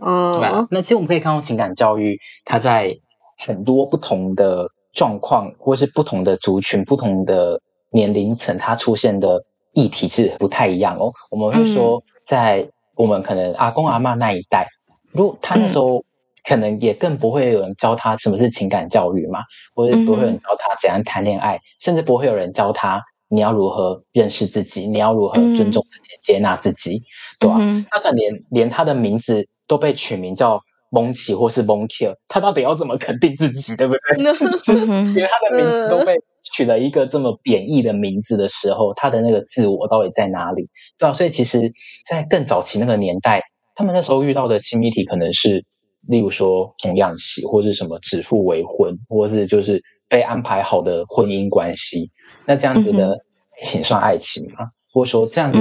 [0.00, 3.00] 嗯，那其实我们可以看到情感教育，它在。
[3.46, 11.12] 很多不同的状况，或是不同的族群、不同的年龄层，它出现的议题是不太一样哦。
[11.30, 14.68] 我们会说，在我们可能阿公阿妈那一代，
[15.12, 16.02] 如果他那时候
[16.44, 19.40] 可能也更不会有人教他什么是情感教育嘛，
[19.74, 27.02] 或者不会有人教他怎样谈恋爱，甚至不会有人教他你要如何认识自己，你要如何尊重自己、接纳自己，
[27.38, 27.58] 对吧？
[27.90, 30.62] 他可能连连他的名字都被取名叫。
[30.94, 34.32] 蒙奇或是蒙 Q，他到底要怎么肯定自己，对不对？
[34.38, 36.14] 就是连他的名字都被
[36.52, 40.68] 取了一个这么贬义的名字的时候，他的那个自我到底在哪里？
[40.96, 41.72] 对啊，所以其实，
[42.08, 43.42] 在更早期那个年代，
[43.74, 45.64] 他们那时候遇到的亲密体可能是，
[46.06, 52.08] 例如说童养媳，或是什么指腹为婚，或是就是被安排好的婚姻关系。
[52.46, 53.18] 那这样子的，
[53.62, 54.68] 请算爱情吗？
[54.92, 55.58] 或者说这样子，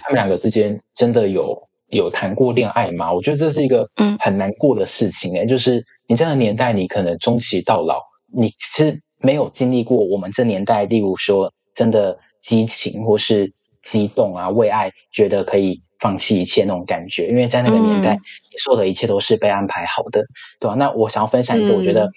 [0.00, 1.68] 他们两个之间真的有？
[1.90, 3.12] 有谈过恋爱吗？
[3.12, 3.88] 我觉得这是一个
[4.20, 8.00] 很难过的事情诶，就是你这个年代，你可能终其到老，
[8.32, 20.22] 你是没有经历过我们这年代，例如说真的激情或是激动啊，为爱觉得可以放弃一切那种感觉，因为在那个年代，你说的一切都是被安排好的，
[20.60, 20.74] 对吧？
[20.76, 22.08] 那我想要分享一个我觉得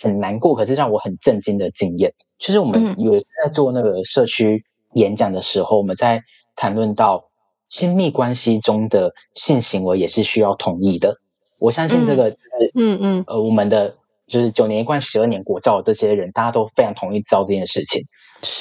[0.00, 4.62] 很难过，可是让我很震惊的经验，就是我们有在做那个社区
[4.94, 6.22] 演讲的时候，我们在
[6.56, 7.28] 谈论到。
[7.72, 11.16] 亲密关系中的性行为也是需要同意的。
[11.58, 18.02] 我相信这个就是，嗯嗯，呃，我们的就是九年一贯、十二年国教的这些人，大家都非常同意知道这件事情。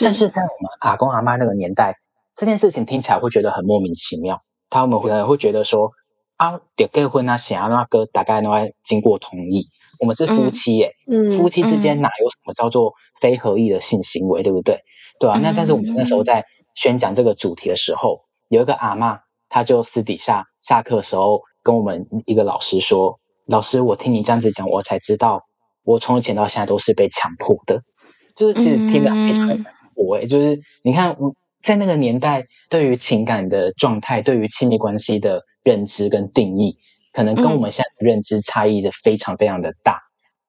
[0.02, 1.98] 但是在我们阿公阿妈那个年代，
[2.34, 4.42] 这件事情听起来会觉得很莫名其妙。
[4.70, 5.92] 他们可能会觉得说，
[6.38, 9.68] 啊，得结婚啊，想要那个大概都要经过同意。
[10.00, 10.94] 我们是夫妻耶，
[11.38, 14.80] 夫妻之间哪有什么叫做非合意的性行为，对不对？
[15.20, 15.38] 对啊。
[15.44, 16.46] 那但是我们那时候在
[16.76, 18.22] 宣讲这个主题的时候。
[18.52, 25.46] 有一个阿妈，她就私底下下课的时候跟我们一个老师说：“老师，我听你这样子讲，我才知道
[25.86, 27.82] 我从以前到现在都是被强迫的。
[28.36, 30.18] ”就是其实听得非常难过。
[30.18, 31.18] 哎，就是你看，
[31.64, 36.76] 在那个年代，对于情感的状态，对于亲密关系的认知跟定义，
[37.14, 40.02] 可能跟我们现在的认知差异的非常非常的大。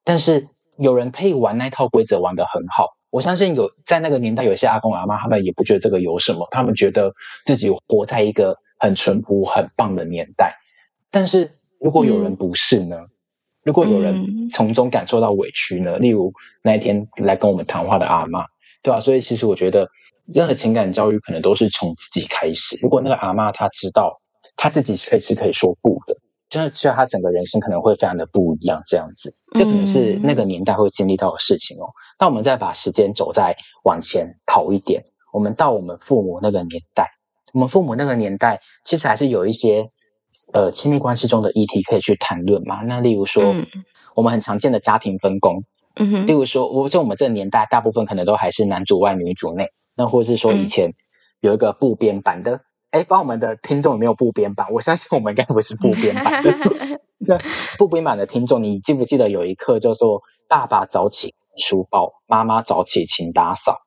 [0.03, 2.89] 但是有人可以玩那套规则玩得很好。
[3.13, 7.13] 我相信有在那个年代，有些阿公阿妈他们也不觉得这个有什么，他们觉得
[7.45, 10.57] 自己活在一个很淳朴、很棒的年代。
[11.11, 12.97] 但是如果有人不是呢？
[13.65, 15.99] 如果有人从中感受到委屈呢？
[15.99, 18.47] 例如那一天来跟我们谈话的阿妈，
[18.83, 18.99] 对吧？
[18.99, 19.87] 所以其实我觉得，
[20.33, 22.79] 任何情感教育可能都是从自己开始。
[22.81, 24.19] 如果那个阿妈她知道，
[24.57, 26.17] 她自己可以是可以说不的。
[26.53, 31.89] 真的，需要他整个人生可能会非常的不一样，这样子，这可能是那个年代会经历到的事情哦。
[32.21, 37.09] 那我们再把时间走再往前跑一点，我们到我们父母那个年代，
[37.55, 39.89] 我们父母那个年代其实还是有一些
[40.53, 42.83] 呃亲密关系中的议题可以去谈论嘛。
[42.83, 43.55] 那例如说，
[44.15, 45.65] 我们很常见的家庭分工，
[45.97, 49.69] 嗯哼，例如说，我就我们这个年代，大部分可能都还是男主外女主内。
[49.97, 50.93] 那或者是说以前
[51.41, 52.61] 有一个部编版的，
[52.93, 54.67] 哎，帮我们的听众有没有部编版？
[54.71, 56.55] 我相信我们应该不是部编版的。
[57.19, 57.39] 那
[57.79, 63.79] 部编版的听众，你记不记得有一课叫做“爸爸早起书包，妈妈早起勤打扫”？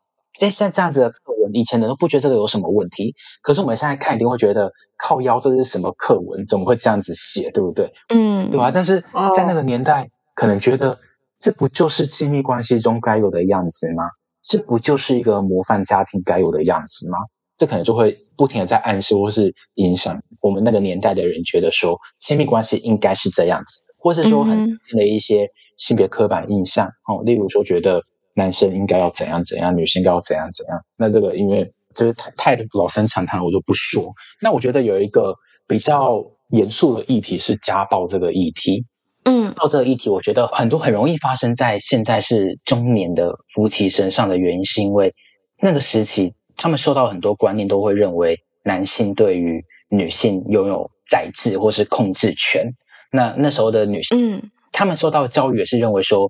[0.41, 6.46] 哎，像这样子的课文，以前人都不觉得这个有什么问题，可是我们现在看一定会觉得靠腰，这是什么课文？
[6.48, 7.52] 怎么会这样子写？
[7.52, 7.94] 对不对？
[8.10, 8.72] 嗯，对吧？
[8.72, 9.02] 但是
[9.38, 10.98] 在那个年代，可能觉得
[11.38, 14.04] 这不就是亲密关系中该有的样子吗？
[14.44, 17.20] 这不就是一个模范家庭该有的样子吗？
[17.58, 28.02] 这可能就会不停的在暗示或是影响我们那个年代的人，觉得说亲密关系应该是这样子，或是说很的一些性别刻板印象哦，例如说觉得。
[28.38, 30.78] 男生应该要怎样怎样，女性应该要怎样怎样。
[30.98, 31.65] 那这个因为
[31.96, 34.13] 就是太太老生常谈，我就不说。
[34.41, 35.34] 那我觉得有一个
[35.65, 38.84] 比较严肃的议题是家暴这个议题。
[39.24, 45.15] 嗯，到这个议题，我觉得很多很容易发生在现在是中年的夫妻身上的原因，是因为
[45.62, 52.72] 那个时期他们受到很多观念，都会认为男性对于女性拥有宰制或是控制权。
[53.12, 56.30] 那那时候的女性，嗯，他们受到的教育也是认为说，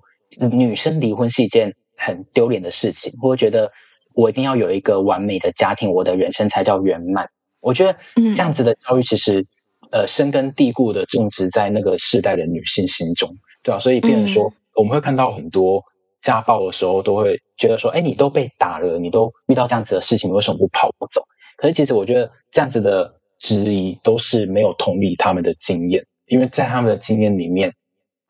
[0.50, 1.74] 女生离婚是一件。
[1.98, 3.72] 很丢脸的事情，或者觉得
[4.12, 7.26] 我一定要有一个完美的家庭，我的人生才叫圆满。
[7.60, 7.98] 我觉得
[8.34, 9.46] 这样子的教育其实，
[9.90, 13.80] 呃，深根蒂固的种植在那个世代的女性心中，对吧？
[13.80, 15.82] 所以，变成说，我们会看到很多
[16.26, 21.22] 家暴的时候，都会觉得说，哎，你都被打了，你都遇到这样子的事情，为什么不跑不走？
[21.56, 27.72] 可是，其实我觉得这样子的质疑都是没有同理他们的经验，因为在他们的经验里面，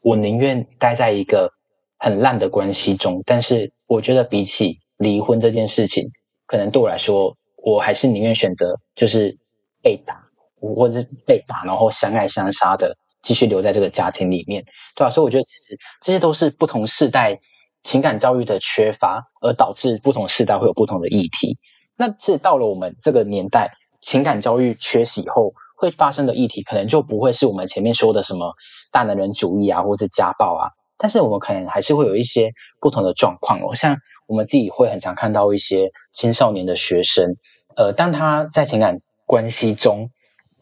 [0.03, 1.51] 我宁愿待在一个。
[1.99, 6.05] 很烂的关系中，但是我觉得比起离婚这件事情，
[6.47, 9.35] 可能对我来说，我还是宁愿选择就是
[9.83, 10.23] 被打，
[10.61, 14.63] 或者是被打，然后相爱相杀的继续留在这个家庭里面，
[14.95, 15.11] 对吧？
[15.11, 17.41] 所以我觉得其实这些都是不同世代
[17.87, 21.57] 情感教育的缺乏，而导致不同世代会有不同的议题。
[21.97, 23.71] 那这到了我们这个年代，
[24.01, 28.53] 情感教育缺席以后会发生的议题，可能就不会是我们前面说的什么
[28.91, 30.67] 大男人主义啊，或者家暴啊。
[30.99, 33.97] 但是我们可能还是会有一些不同的状况哦，像
[34.27, 37.37] 我们自己会很常看到一些青少年的学生，
[37.77, 38.97] 呃，当他在情感
[39.27, 40.11] 关系中，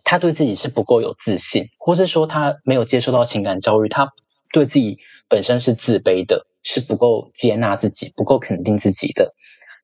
[0.05, 4.11] 他对自己是不够有自信，或是说他没有接受到情感教育，他
[4.53, 9.33] 对自己本身是自卑的，是不够接纳自己、不够肯定自己的，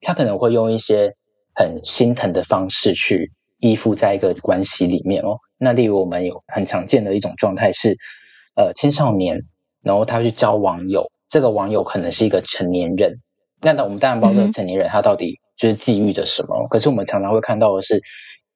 [0.00, 1.14] 他可能会用一些
[1.54, 5.38] 很心疼的方式去依附在一个关系里面哦。
[5.58, 7.96] 那例如我们有很常见的一种状态是，
[8.56, 9.40] 呃，青少年。
[9.82, 13.14] 然后他去交网友，这个网友可能是一个成年人。
[13.62, 16.68] 那我们当然不知道这个成年人他到底就是寄予着什么。
[16.68, 17.98] 可是我们常常会看到的是，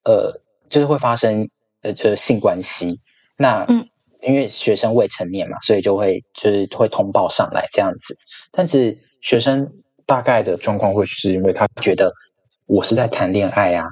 [0.05, 1.49] 呃，就是会发生
[1.81, 3.01] 呃，就是性关系。
[3.39, 3.89] 那嗯，
[4.27, 8.17] 因为学生未成年嘛，所以就会就是会通报上来这样子。
[8.53, 9.69] 但是学生
[10.07, 12.13] 大概的状况会是因为他觉得
[12.67, 13.87] 我是在谈恋爱啊，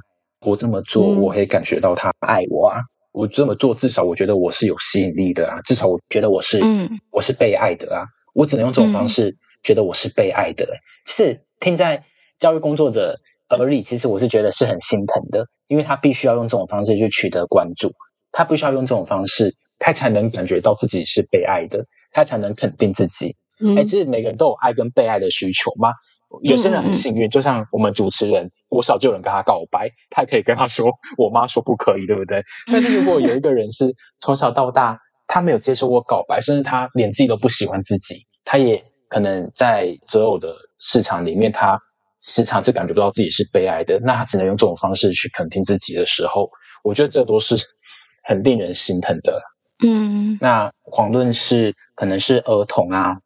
[0.47, 2.81] 我这么做我可以感觉到他爱我啊。
[3.15, 5.61] 我这么做，至少我觉得我是有吸引力的啊！
[5.67, 6.63] 至少我觉得我是，
[7.11, 8.07] 我是被爱的啊！
[8.33, 10.67] 我只能用这种方式觉得我是被爱的。
[11.05, 12.05] 是听在
[12.39, 13.19] 教育工作者
[13.51, 17.93] 耳里，其实我是觉得是很心疼的，因为他必须要用这种方式去取得关注，
[18.31, 23.35] 他必须要用这种方式，他才能感觉到自己是被爱的，他才能肯定自己。
[23.77, 25.91] 哎，其实每个人都有爱跟被爱的需求嘛？
[26.43, 32.43] 有些人很幸运，就像我们主持人，国小就有人跟他告白，他可以跟他说：“我妈说不可以，对不对？”
[32.73, 41.77] 但是如果有一个人是从小到大他没有接受过告白，甚至他连自己都不喜欢自己，他也可能在择偶的市场里面，他
[42.21, 46.49] 时常就感觉不到自己是被爱的，那他只能用这种方式去肯定自己的时候，
[46.85, 47.57] 我觉得这都是
[48.25, 49.39] 很令人心疼的。
[49.83, 53.19] 嗯，那遑论是可能是儿童啊，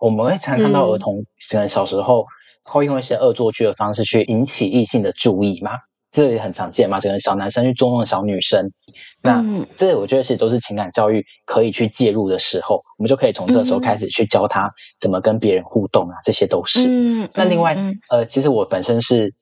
[0.00, 2.26] 我们会常看到儿童可能小时候。
[2.70, 5.70] 会用一些恶作剧的方式去引起异性的注意嘛？
[6.10, 8.70] 这也很常见嘛，可能小男生去捉弄小女生。
[9.22, 9.42] 那
[9.74, 16.86] 这我觉得其实都是情感教育可以去介入的时候，我们就可以从这时候开始去教他怎么跟别人互动啊，这些都是。
[16.90, 17.74] 嗯那另外，
[18.10, 19.32] 呃，其实我本身是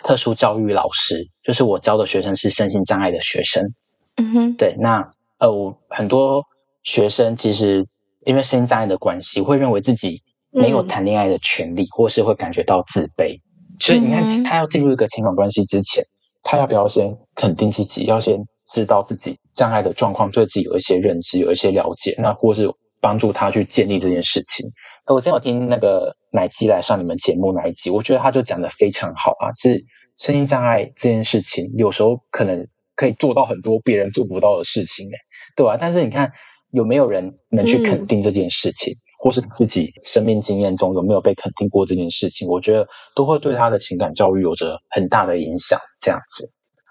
[0.00, 3.72] 特殊教育老师，就是我教的学生是身心障碍的学生。
[4.16, 6.44] 嗯哼，对，那呃，我很多
[6.82, 7.86] 学生其实
[8.24, 10.22] 因为身心障碍的关系，会认为自己。
[10.56, 13.36] 没有谈恋爱的权利，或是会感觉到自卑。
[13.80, 16.00] 所以你看，他要进入一个情感关系之前，
[16.44, 18.04] 他要不要先肯定自己？
[18.04, 22.70] 要先知道自己障碍的状况，对自己有一些认知，有一些了解，那或是
[23.00, 24.64] 帮助他去建立这件事情。
[25.06, 29.50] 我正好听那个奶基来上你们节目那一集，我觉得他就讲的非常好啊。
[29.60, 29.84] 是
[30.18, 32.64] 声音障碍这件事情，有时候可能
[32.96, 35.18] 可以做到很多别人做不到的事情，哎，
[35.56, 35.76] 对吧？
[35.80, 36.32] 但是你看，
[36.72, 38.94] 有没有人能去肯定这件事情？
[39.18, 42.86] 或是自己生命经验中有没有被肯定过这件事情，我觉得
[43.16, 45.80] 都会对他的情感教育有着很大的影响。
[45.98, 46.46] 这样子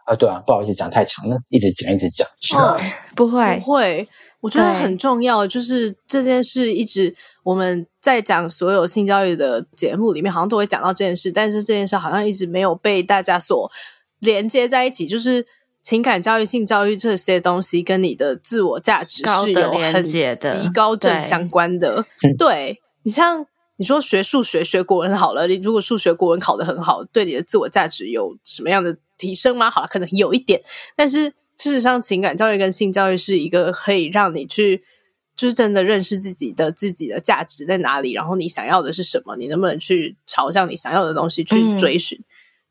[0.08, 2.28] 啊，对啊，不好意思讲太长了，一直讲一直讲。
[2.60, 2.76] 哦，
[3.16, 4.08] 不会不会，
[4.42, 13.72] 我觉得很重要，就是这件事一直我们在讲所有性教育的节目里面，好像都会讲到这件事，但是这件事好像一直没有被大家所
[14.18, 15.46] 连接在一起，就是
[15.84, 20.24] 情感教育、性教育这些东西跟你的自我价值是有很极
[20.74, 22.06] 高正相关的。
[22.40, 29.70] 对你像你说学数学、学国文好了，你如果数学、国文考得很好，对你的自我价值有什么样的提升吗？
[29.70, 30.60] 好了，可能有一点，
[30.96, 31.34] 但是。
[31.56, 34.84] 事实上，情感教育跟性教育是一个可以让你去，
[35.36, 42.20] 就是真的认识自己的自己的价值在哪里，然后你想要的是什么，你能不能去朝向你想要的东西去追寻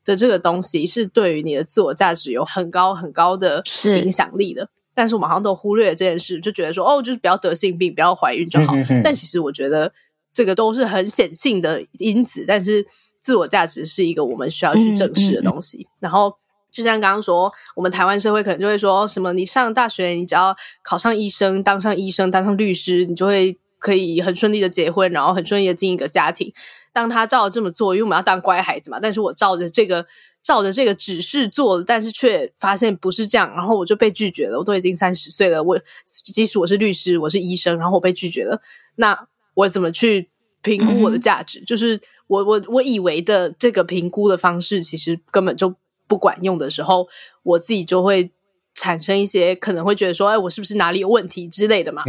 [0.05, 3.63] 的这个东西，是对于你的自我价值有很高很高的
[4.03, 4.69] 影响力的。
[4.93, 8.73] 但是我们好像都忽略了这件事，就觉得说哦，就是不要得性病，不要怀孕就好。
[9.03, 9.91] 但其实我觉得
[10.31, 12.85] 这个都是很显性的因子，但是
[13.21, 15.87] 自我价值是一个我们需要去正视的东西。
[15.99, 16.35] 然后。
[16.75, 26.53] 就像刚刚说，我们台湾社会可能就会说什么：你上大学，你只要考上医生，当上医生，当上律师，你就会可以很顺利的结婚，然后很顺利的进一个家庭。
[26.93, 28.97] 当他照这么做，因为我们要当乖孩子嘛。
[29.01, 30.05] 但是我照着这个
[30.41, 34.57] 照着这个指示做了，但是却发现不是这样，然后我就被拒绝了。
[34.57, 38.61] 我都已经三十岁了，我即使我是律师，我是医生，然后我被拒绝了，
[38.95, 40.29] 那我怎么去
[40.61, 41.61] 评估我的价值？
[41.65, 45.75] 就是我我我以为的这个评估的方式，其实根本就。
[46.05, 47.07] 不管用的时候，
[47.43, 48.29] 我自己就会
[48.75, 52.03] 产生一些可能会觉得说，哎，我是不是哪里有问题之类的嘛？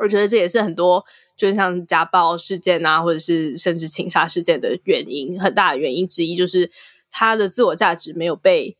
[0.00, 1.04] 我觉得这也是很多，
[1.36, 6.70] 就像家暴事件啊，或者是甚至情杀事件的原因，很大的原因之一就是
[7.10, 8.76] 他的自我价值没有被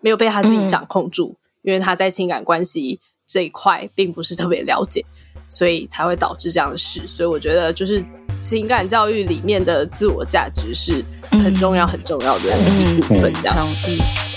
[0.00, 5.04] 没有被他自己掌控住，因为他在情感关系这一块并不是特别了解，
[5.48, 7.06] 所以才会导致这样的事。
[7.06, 8.02] 所以我觉得，就是
[8.40, 11.04] 情感教育里面的自我价值是。
[11.30, 13.56] 很重要很重要的一部分，这样。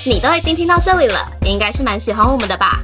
[0.05, 2.84] 你都已经听到这里了，你应该是蛮喜欢我们的吧？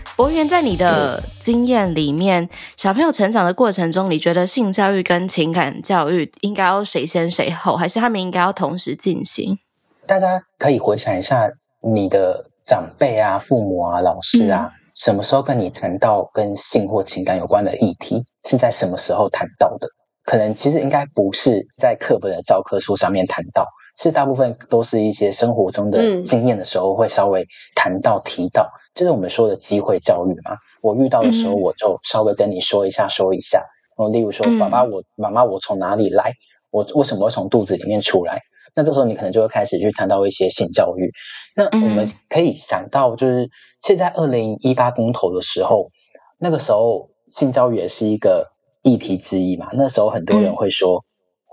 [0.21, 2.47] 博源，在你的经验里面，
[2.77, 9.57] 小朋友成长的过程中，你觉得性教育跟情感教育应该要谁先谁后，还是他们应该要同时进行？
[10.05, 11.49] 大家可以回想一下，
[11.91, 18.21] 你的长辈啊、父母啊、老师啊，什么时候跟你谈到跟性或情感有关的议题？
[18.47, 19.87] 是在什么时候谈到的？
[20.23, 23.65] 可能其实应该不是在课本的教科书上面谈到，
[23.97, 27.43] 是大部分都是一些生活中的经验的时候会稍微
[27.73, 28.71] 谈到提到。
[28.93, 33.59] 就是我们说的机会教育嘛，我遇到的时候，我就稍微跟你说一下，说一下。
[33.97, 36.33] 然后，例如说，爸爸，我妈妈，我从哪里来？
[36.71, 38.39] 我为什么会从肚子里面出来？
[38.73, 41.11] 那这时候你可能就会开始去谈到一些性教育。
[41.55, 43.49] 那我们可以想到，就是
[43.81, 45.91] 现在二零一八公投的时候，
[46.39, 48.47] 那个时候性教育也是一个
[48.81, 49.69] 议题之一嘛。
[49.73, 51.03] 那时候很多人会说：“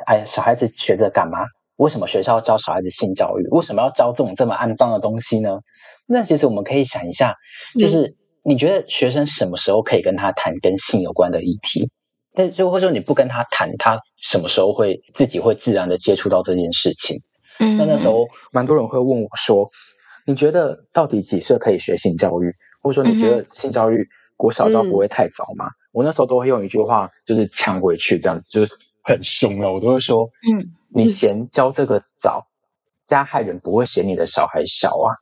[0.06, 1.40] 哎，小孩子学着干嘛？
[1.78, 3.48] 为什么学校要教小孩子性教育？
[3.50, 5.58] 为什么要教这种这么肮脏的东西呢？”
[6.06, 7.34] 那其实我们可以想一下，
[7.78, 11.90] 就是你觉得学生什么时候可以跟他谈跟性有关的议题？
[12.34, 17.20] 但就或者说你不跟他谈，他什么时候会自己会自然的接触到这件事情？
[17.58, 19.68] 嗯，那那时候蛮多人会问我说
[20.24, 22.54] ：“你觉得到底几岁可以学性教育？
[22.80, 24.06] 或者说你觉得性教育
[24.36, 28.72] 国小教不会太早吗？”我那时候都会用一句话就是呛回去，这样子就是
[29.02, 29.72] 很凶了。
[29.72, 32.46] 我都会说：“嗯，你嫌教这个早，
[33.04, 35.16] 加害人不会嫌你的小孩小啊。”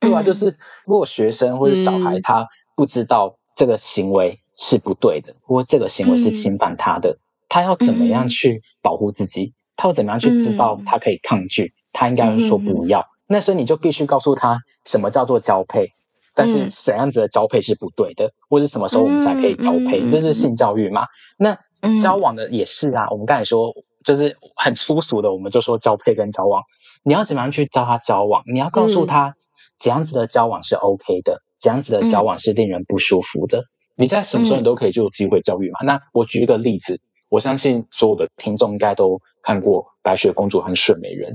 [0.00, 7.18] 对啊，就是如果学生或者小孩他不知道这个行为是不对的，或这个行为是侵犯他的，
[7.48, 9.52] 他要怎么样去保护自己？
[9.76, 11.74] 他要怎么样去知道他可以抗拒？
[11.92, 13.06] 他应该说不要。
[13.26, 15.92] 那所以你就必须告诉他什么叫做交配，
[16.34, 20.10] 但是怎样子的交配是不对的，或者什么时候我们才可以交配？
[20.10, 21.06] 这是性教育嘛？
[21.36, 21.56] 那
[22.00, 23.08] 交往的也是啊。
[23.10, 23.72] 我们刚才说
[24.10, 26.62] 就是很粗俗的，我们就说交配跟交往，
[27.04, 28.42] 你要怎么样去教他交往？
[28.52, 29.34] 你要告诉他。
[29.78, 31.40] 怎样子的交往是 OK 的？
[31.58, 33.62] 怎样子的交往是令人不舒服的？
[33.96, 35.78] 你在什么时候你都可以就有机会教育嘛？
[35.84, 37.00] 那我举一个例子，
[37.30, 41.32] 我相信所有的听众应该都看过《白雪公主》和《睡美人》。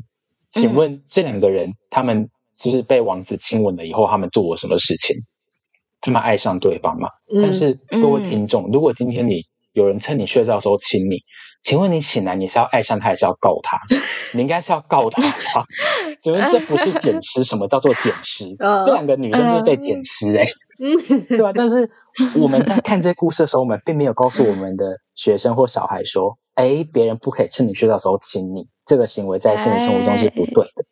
[0.52, 5.16] 请问这两个人，他们就是被王子亲吻了以后，他们做了什么事情？
[6.00, 7.10] 他们爱上对方嘛？
[7.42, 9.42] 但是各位听众，如果今天你
[9.74, 11.18] 有人趁你睡觉的时候亲你，
[11.66, 13.80] 请问你醒来你是要爱上他还是要告他？
[14.36, 15.66] 你应该是要告他吧？
[16.22, 17.44] 请问这不是捡尸？
[17.44, 18.56] 什么叫做捡尸？
[18.86, 20.46] 这两个女生就是被捡尸哎，
[21.28, 21.52] 对吧？
[21.56, 21.90] 但是
[22.40, 30.86] 我们在看这些故事的时候，我们并没有告诉我们的学生或小孩说，哎，别人不可以趁你睡觉的时候亲你，这个行为在现实生活中是不对的。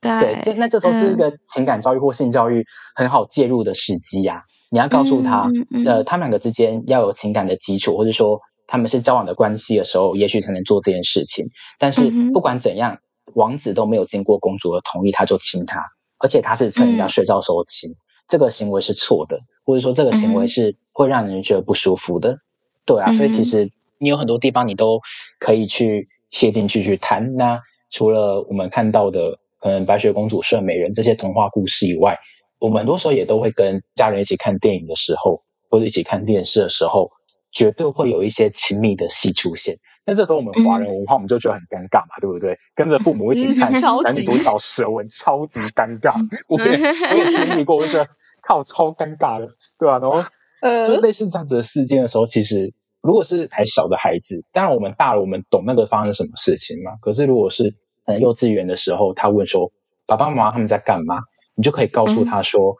[0.00, 2.64] 对，这那这时候是一个情感教育或性教育
[2.94, 4.42] 很好介入的时机呀。
[4.70, 5.50] 你要告诉他，
[5.84, 11.46] 呃，他们两个之间要有情感的基础，或者说他们是交往的关系的时候，也许才能做这件事情。
[11.78, 12.98] 但是不管怎样，
[13.34, 15.84] 王子都没有经过公主的同意，他就亲她，
[16.18, 17.90] 而且他是趁人家睡觉时候亲，
[18.28, 22.38] 这个行为是错的，或者说这个行为是会让人觉得不舒服的。
[22.84, 25.00] 对啊，所以其实你有很多地方你都
[25.38, 27.34] 可以去切进去去谈。
[27.36, 27.60] 那
[27.90, 29.38] 除了我们看到的。
[29.60, 32.18] 可能，白雪公主、睡美人这些童话故事以外，
[32.58, 37.10] 我们很多时候也都会跟家人一起看电影的时候，或者一起看电视的时候，
[37.54, 39.78] 绝对会有一些亲密的戏出现。
[40.04, 42.58] 那这时候我们华人文化，我们就觉得很尴尬嘛，对不对？
[42.74, 46.12] 跟着父母一起看男女主角舌吻，超级尴尬。
[46.48, 46.76] 我也
[47.10, 48.06] 我也经历过，我觉得
[48.42, 49.48] 靠，超尴尬的，
[49.78, 49.98] 对吧？
[49.98, 50.22] 然后，
[50.60, 56.92] 呃，就类似这样子的事件的时候，其实如果是还小的孩子，当然我们大了，我们懂那个发生什么事情嘛。
[57.00, 57.74] 可是如果是
[58.06, 59.70] 嗯，幼稚园的时候，他问说
[60.04, 61.18] ：“爸爸妈妈他们在干嘛？”
[61.56, 62.74] 你就可以告诉他说：“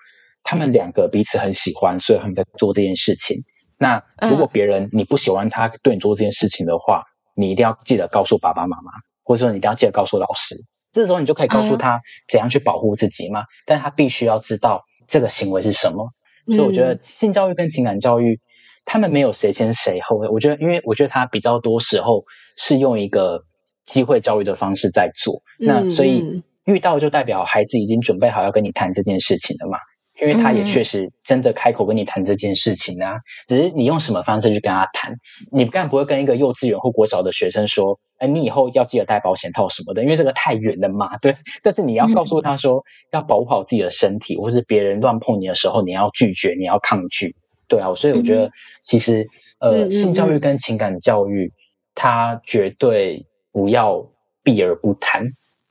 [0.44, 3.42] 他们两个彼此很喜欢，所以他们在做这件事情。”
[3.78, 7.02] 那如果别人你不喜欢他对你做这件事情的话，
[7.34, 10.56] 你一定要记得告诉爸爸妈妈，或者说你一定要记得告诉老师。
[10.92, 13.44] 这时候你就可以告诉他怎样去保护自己嘛。
[13.66, 16.08] 但他必须要知道这个行为是什么。
[16.46, 18.40] 所以我觉得性教育跟情感教育，
[18.84, 20.16] 他们没有谁先谁后。
[20.30, 22.24] 我觉得，因为我觉得他比较多时候
[22.56, 23.44] 是用一个。
[23.84, 29.76] 机会教育的方式在做，那所以遇到就代表孩子已经准备好要跟你谈这件事情了嘛？
[30.20, 35.14] 因为他也确实真的开口跟你谈这件事情啊，只是你用什么方式去跟他谈？
[35.50, 41.16] 你干不会跟一个幼稚园或国小的学生说：“哎，你以后要记得带保险套什么的。”因为这个太远了嘛。
[41.18, 47.34] 对，但是你要告诉他说，要保护好自己的身体，或是别人乱碰你的时候，你要拒绝，你要抗拒。
[47.68, 48.50] 对啊，所以我觉得
[48.82, 49.26] 其实
[49.60, 51.52] 呃，性教育跟情感教育，
[51.94, 53.26] 它绝对。
[53.54, 54.04] 不要
[54.42, 55.22] 避而不谈，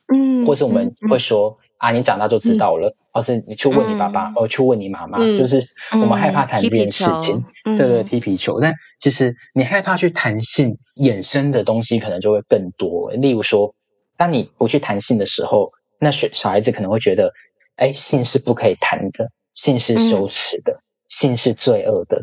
[0.08, 7.46] 嗯，或是我们会说啊，你长大就知道了，或是你去问你爸爸，哦去问你妈妈，就是我们害怕谈这件事情，
[7.78, 8.60] 对对，踢皮球。
[8.60, 13.12] 但其实你害怕去谈性衍生的东西，可能就会更多。
[13.12, 13.74] 例如说，
[14.18, 17.32] 当你不去谈性的时候，那小小孩子可能会觉得，
[17.76, 22.20] 哎，性是不可以谈的，性是羞耻的，性是罪恶的。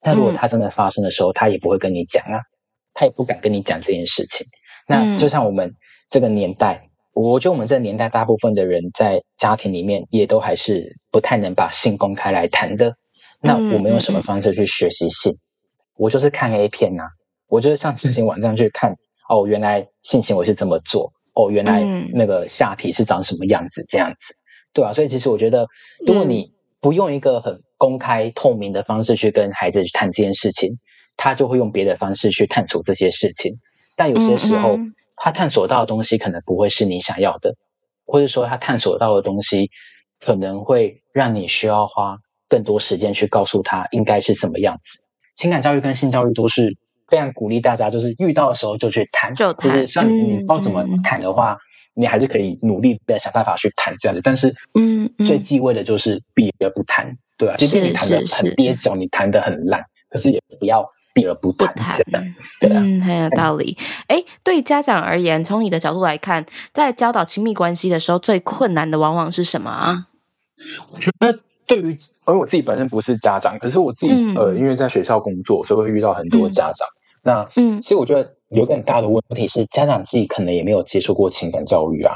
[0.00, 2.38] 那如果他真的发生的时候，他也不会跟你讲啊，
[2.94, 4.46] 他也不敢跟你讲这件事情。
[4.86, 5.74] 那就像我们
[6.08, 6.87] 这个年代，
[7.18, 12.94] 我觉得我们这个年代大部分的人在家庭里面也都还是不太能把性公开来谈的。
[13.40, 15.36] 那我们用什么方式去学习性？
[15.96, 17.02] 我就是看 A 片呐，
[17.48, 18.94] 我就是上色情网站去看
[19.28, 24.34] 哦，原来性行为是这么做哦，原来那个下体是长什么样子这样子，
[24.72, 25.66] 对啊，所以其实我觉得，
[26.06, 30.70] 如果你不用一个很公开透明的方式去跟孩子去谈这件事情，
[31.16, 33.52] 他就会用别的方式去探索这些事情。
[33.96, 34.78] 但有些时候，
[35.20, 37.54] 他探索到的东西可能不会是你想要的，
[38.06, 39.70] 或者说他探索到的东西
[40.20, 44.98] 可能会让你需要花更多时间去告诉他应该是什么样子。
[45.34, 46.76] 情感教育跟性教育都是
[47.08, 51.56] 非常鼓励大家，就是遇到的时候就去谈，就是像你不知道怎么谈的话，
[51.94, 54.20] 你还是可以努力的想办法去谈这样子。
[54.22, 57.54] 但是，嗯，最忌讳的就是避而不谈，对啊？
[57.56, 60.84] 即便你谈的很蹩脚，你谈的很烂，可是也不要。
[61.18, 61.74] 避而不谈，
[62.62, 63.76] 嗯，很有道理。
[64.06, 70.06] 哎，对家长而言，从你的角度来看，在教导亲密关系的时候，最困难的往往是什么啊？
[70.92, 76.86] 我觉得，对于而我自己本身不是家长，可是我自己呃，因为在学校工作，所以会遇到很多家长。
[77.22, 82.14] 那嗯，其实我觉得有个很大的问题是，家长自己可能也没有接受过情感教育啊。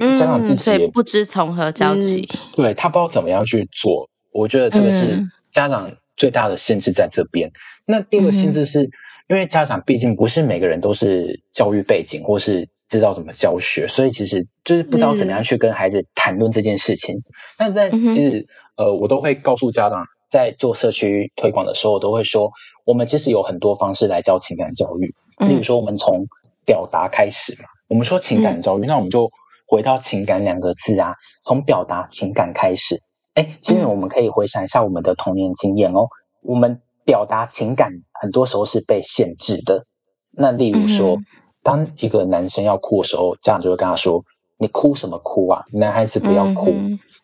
[0.00, 4.08] 嗯，家长自己也不知从何教起，对他不知道怎么样去做。
[4.32, 5.90] 我觉得这个是家长。
[6.20, 7.50] 最大的限制在这边。
[7.86, 8.82] 那第二个限制是，
[9.26, 17.16] 因为家长毕竟不是每个人都是教育背景，或是知道怎么教学，所以其实就是不知道怎么样去跟孩子谈论这件事情。
[17.58, 18.46] 那在其实，
[18.76, 22.50] 呃，我都会告诉家长，在做社区推广的时候，我都会说，
[22.84, 25.14] 我们其实有很多方式来教情感教育。
[25.48, 26.26] 例如说，我们从
[26.66, 29.30] 表达开始嘛，我们说情感教育，那我们就
[29.66, 31.14] 回到情感两个字啊，
[31.46, 33.00] 从表达情感开始。
[33.40, 36.06] 哎，其实我们可以回想一下我们的童年经验哦。
[36.42, 39.82] 我们表达情感很多时候是被限制的。
[40.30, 41.16] 那例如说，
[41.62, 44.22] 当一个男生要哭的时候，家长就会跟他说
[44.60, 45.64] ：“你哭什么哭啊？
[45.72, 46.74] 男孩子不要哭。”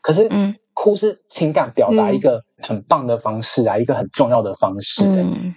[0.01, 0.27] 可是，
[0.73, 5.05] 哭是情感表达一个很棒的方式啊，一个很重要的方式，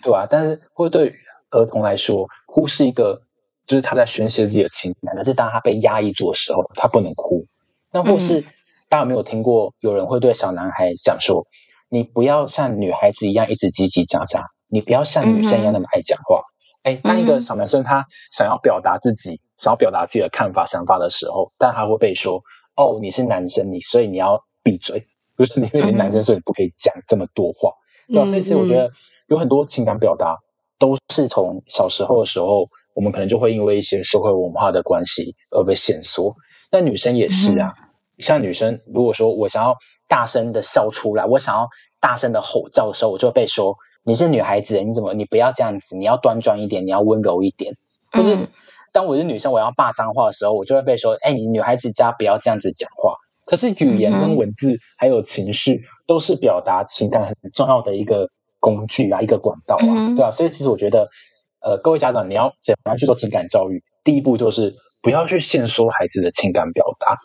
[0.02, 0.28] 对吧？
[0.30, 1.14] 但是会对
[1.52, 3.22] 儿童来说，哭是一个
[3.66, 7.46] 就是他在宣泄自己的情感，可是当他被压抑住的时候，他不能哭。
[7.92, 8.44] 那或是
[8.90, 11.46] 大家有没有听过有人会对小男孩讲说
[11.90, 16.42] ：“你不要像女孩子一样一直叽叽喳喳，你不要像女生一样那么爱讲话。”
[16.84, 22.42] 哎，当一个小男生他想要表达自己、想要表达自己的看法、想法的时候，但他会被说
[22.76, 25.08] ：“哦，你是男生，你所以你要。”闭嘴！
[25.40, 27.72] 就是因为你男生，所以你不可以讲这么多话。
[28.10, 28.92] 对，所以其实我觉得
[29.30, 30.38] 有很多情感表达
[30.78, 36.36] 都是从小时候的时候，我们可能就会因为一些社会文化的关系而被限缩。
[36.70, 37.74] 那女生也是啊，
[38.20, 39.76] 像女生，如果说我想要
[40.08, 41.68] 大声的笑出来，我想要
[42.00, 47.76] 大声的吼叫的时候，我就被说你是女孩子，你怎么你不要这样子，你要端庄一点，你要温柔一点。
[48.12, 48.38] 或者
[48.92, 53.16] 当我是女生，我要骂脏话的时候，我就会被说，哎，你女孩子家不要这样子讲话。
[53.46, 60.32] 可是语言跟文字还有情绪都是表达情感很重要的一个工具啊，一个管道啊，对啊。
[60.32, 61.10] 所以其实我觉得，
[61.62, 63.84] 呃，各位家长，你要怎样去做情感教育？
[64.04, 67.18] 第一步就是不要去限缩孩子的情感表达，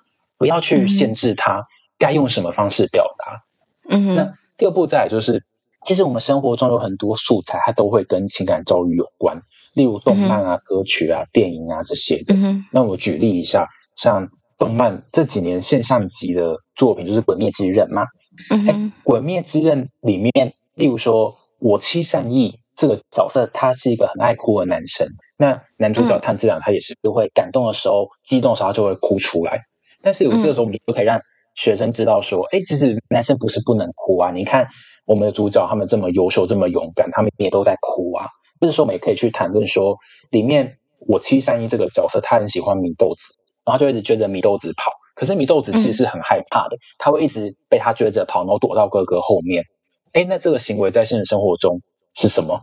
[0.45, 1.65] 不要去限制他
[1.99, 3.43] 该用什么方式表达。
[3.89, 5.43] 嗯，那第二步再来就是，
[5.85, 9.41] 其实我们生活中有很多素材，它都会跟情感教育有关，
[9.73, 12.35] 例如动漫啊、歌曲啊、电影啊这些的。
[12.71, 13.67] 那我举例一下，
[13.97, 14.29] 像。
[14.57, 18.03] 动漫这几年现象级的作品就是《鬼灭之刃》嘛。
[18.51, 18.73] 哎，
[19.03, 25.09] 《鬼灭之刃》里面，例如说我妻善意这个角色，他是一个很爱哭的男生。
[25.37, 29.63] 那男主角炭治郎他也是就会感动的时候、激动的时候就会哭出来。
[30.05, 31.19] 但是我这个时候我们就可以让
[31.57, 34.31] 学生知道说，哎，其实男生不是不能哭啊。
[34.31, 34.69] 你看
[35.07, 38.27] 我们的主角他们这么优秀、这么勇敢，他们也都在哭啊。
[38.61, 39.97] 或者说我们也可以去谈论说，
[40.31, 40.75] 里面
[41.09, 43.35] 我七三一这个角色，他很喜欢米豆子。
[43.67, 49.65] 然后就一直追着米豆子跑，可是米豆子其实是很害怕的，他会一直被他追着跑，然后躲到哥哥后面。
[50.13, 51.81] 哎，那这个行为在现实生活中
[52.15, 52.61] 是什么？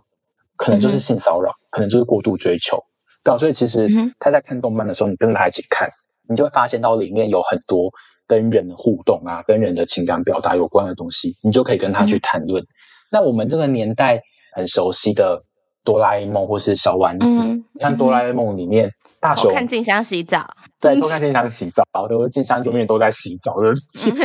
[0.57, 2.77] 可能就是性骚扰，可能就是过度追求。
[3.23, 3.89] 对，所以其实
[4.19, 5.89] 他在看动漫的时候，你跟着他一起看，
[6.31, 7.91] 你就会发现到里面有很多
[8.27, 12.63] 跟人的互动啊，跟人的情感表达有关的东西，你就可以跟他去谈论。
[13.11, 14.21] 那我们这个年代
[14.55, 15.43] 很熟悉的
[15.83, 18.89] 哆啦 A 梦或是小丸子，你看哆啦 A 梦里面。
[19.19, 23.71] 大雄看静香洗澡，对，都看静香洗澡，然后静香永远都在洗澡的，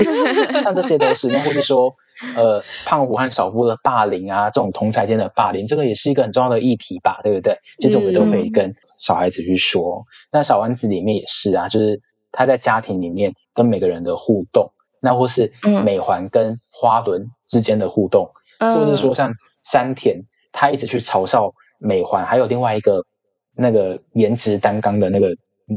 [0.62, 1.92] 像这些都是，那或者说，
[2.34, 7.58] 呃，胖虎和小夫的霸凌啊，这种同才间的霸凌，这个也是一个很重要的议题吧，对不对？
[7.78, 10.04] 其实我们都可以跟小孩子去说。
[10.30, 12.00] 那小丸子里面也是啊，就是
[12.32, 14.70] 他在家庭里面跟每个人的互动，
[15.00, 15.52] 那或是
[15.84, 18.28] 美环跟花轮之间的互动，
[18.58, 19.32] 或者说像
[19.64, 20.20] 山田，
[20.52, 23.02] 他一直去嘲笑美环，还有另外一个。
[23.58, 25.34] 那个颜值担纲的那个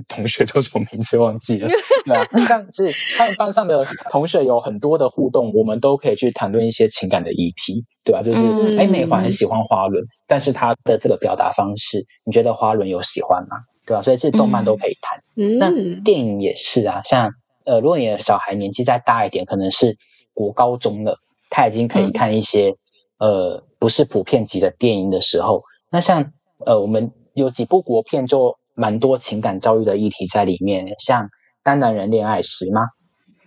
[0.08, 1.68] 同学叫什么名字忘记了？
[2.06, 8.22] 对啊，但是他们班上的同学有很多的互动，我们都可以去谈论一些情感的议题，对吧？
[8.22, 13.58] 就是哎，美环很喜欢花轮，但是他的这个表达方式，你觉得花轮有喜欢吗？
[13.86, 14.04] 对吧？
[14.04, 15.20] 所以这动漫都可以谈。
[15.58, 15.72] 那
[16.04, 17.32] 电影也是啊，像
[17.66, 19.98] 呃，如果你的小孩年纪再大一点，可能是
[20.36, 21.18] 国高中了，
[21.50, 22.76] 他已经可以看一些
[23.18, 26.32] 呃不是普遍级的电影的时候，那像
[26.66, 27.12] 呃我们。
[27.36, 31.26] 有几部国片就蛮多情感教育的议题在里面，像
[31.64, 32.88] 《单男人恋爱时》吗？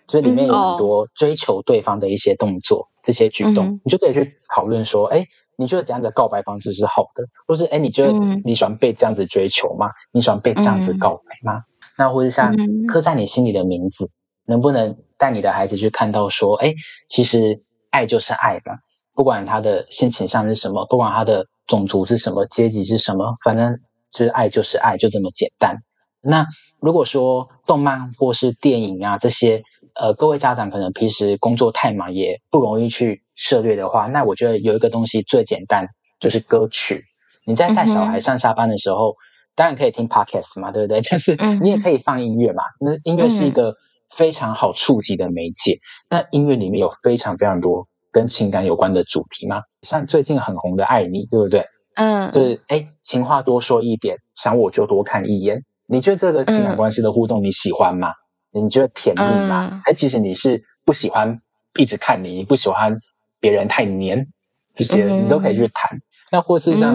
[0.07, 5.25] 所以里面有很多追求对方的一些动作、这些举动，你就可以去讨论说：哎，
[5.57, 7.25] 你觉得怎样的告白方式是好的？
[7.47, 8.13] 或是哎，你觉得
[8.45, 9.89] 你喜欢被这样子追求吗？
[10.13, 11.63] 你喜欢被这样子告白吗？
[11.97, 12.55] 那或者像
[12.87, 14.11] 刻在你心里的名字，
[14.47, 16.75] 能不能带你的孩子去看到说：哎，
[17.09, 18.77] 其实爱就是爱吧，
[19.15, 21.47] 不管他的性倾向是什么，不管他的。
[21.69, 22.45] 种族是什么？
[22.47, 23.37] 阶级是什么？
[23.45, 23.79] 反正
[24.13, 25.77] 就是爱，就是爱，就这么简单。
[26.23, 26.47] 那
[26.81, 29.63] 如果说动漫或是电影啊这些，
[29.95, 35.87] 呃，各位家长可能平时工作太忙，也不容易去涉猎的话，那我觉得有一个东西最简单，
[36.21, 37.03] 就是歌曲。
[37.45, 39.15] 你在带小孩上下班的时候，
[39.57, 41.01] 当然可以听 podcast 嘛，对不对？
[41.11, 42.63] 但是你也可以放音乐嘛。
[42.81, 43.75] 那音乐是一个
[44.11, 45.79] 非常好触及的媒介。
[46.09, 47.89] 那音乐里面有非常非常多。
[48.13, 49.63] 跟情感有关的主题吗？
[49.81, 51.65] 像最近很红的《爱你》，对不对？
[51.95, 55.63] 嗯，就是哎，情话多说一点，想我就多看一眼。
[55.87, 58.13] 你觉得这个情感关系的互动你喜欢吗？
[58.53, 59.83] 你觉得甜蜜吗？
[59.85, 61.41] 还其实你是不喜欢
[61.79, 62.97] 一直看你，你不喜欢
[63.41, 64.27] 别人太黏，
[64.75, 65.99] 这些你都可以去谈。
[66.31, 66.95] 那或是像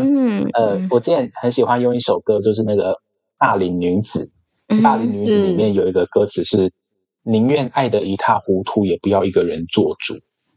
[0.54, 2.94] 呃，我之前很喜欢用一首歌，就是那个
[3.38, 4.32] 《大龄女子》。
[4.82, 6.72] 《大龄女子》里面有一个歌词是：
[7.24, 10.16] 宁愿爱得一塌糊涂，也不要一个人做主。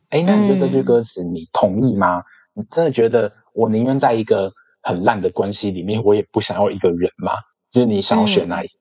[0.09, 2.22] 哎，那你觉得这句歌词你同意吗？
[2.55, 3.30] 你真的觉得
[3.61, 4.51] 我宁愿在一个
[4.83, 7.33] 很烂的关系里面，我也不想要一个人嘛？
[7.71, 8.73] 就是你想要选哪一个，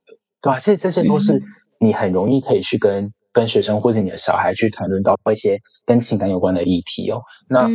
[0.42, 0.58] 对吧？
[0.58, 1.42] 其实这些都是
[1.80, 7.22] 你很容易可以去跟跟学生或者你的小孩去谈论到一些跟情感有关的议题哦。
[7.50, 7.68] 那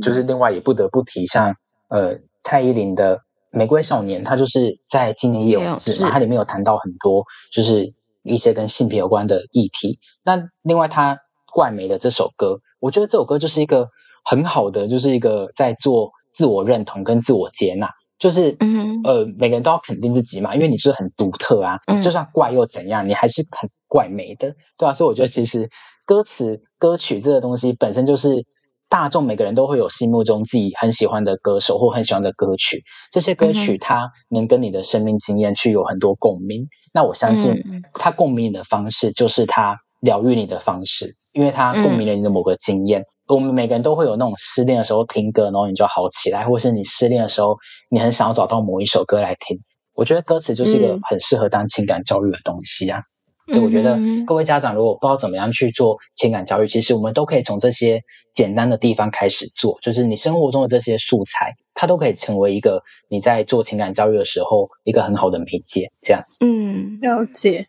[0.00, 1.54] 就是另外也不得不提，像
[1.88, 3.16] 呃蔡依林的
[3.50, 7.92] 《玫瑰少年》，他就是在今年也有志，它里面有谈到很多就是
[8.22, 9.98] 一些跟性别有关的议题。
[10.24, 11.18] 那另外他
[11.52, 13.88] 怪美的这首歌，我觉得这首歌就是一个
[14.24, 17.88] 很好的，就是一个在做自我认同跟自我接纳。
[18.18, 18.56] 就是，
[19.02, 24.94] 呃，每个人都要肯定自己嘛，因为你是很独特啊，就算怪又怎样，你还是很怪美的，对啊？
[24.94, 25.68] 所以我觉得其实
[26.06, 28.44] 歌词、歌曲这个东西本身就是
[28.88, 36.64] 大众每个人都会有心目中自己很喜欢的歌手或很喜欢的歌曲，这些歌曲它能跟你的生命经验去有很多共鸣。
[36.94, 37.60] 那我相信，
[37.94, 43.04] 它共鸣你的方式就是它疗愈你的方式，因为它共鸣了你的某个经验。
[43.34, 47.56] 我们每个人都会有那种失恋的时候听歌，然后你就好起来，或是你失恋的时候，
[47.90, 49.58] 你很想要找到某一首歌来听。
[49.94, 53.02] 我觉得歌词就是一个很适合当情感教育的东西啊。
[53.46, 58.00] 对，我觉得各位家长如果不知道怎么样去做情感教育，其实我们都可以从这些
[58.32, 65.90] 简单的地方开始做，就是你生活中的这些素材，它都可以成为一个你在做情感教育的时候一个很好的媒介。
[66.00, 67.66] 这样子，嗯，了解。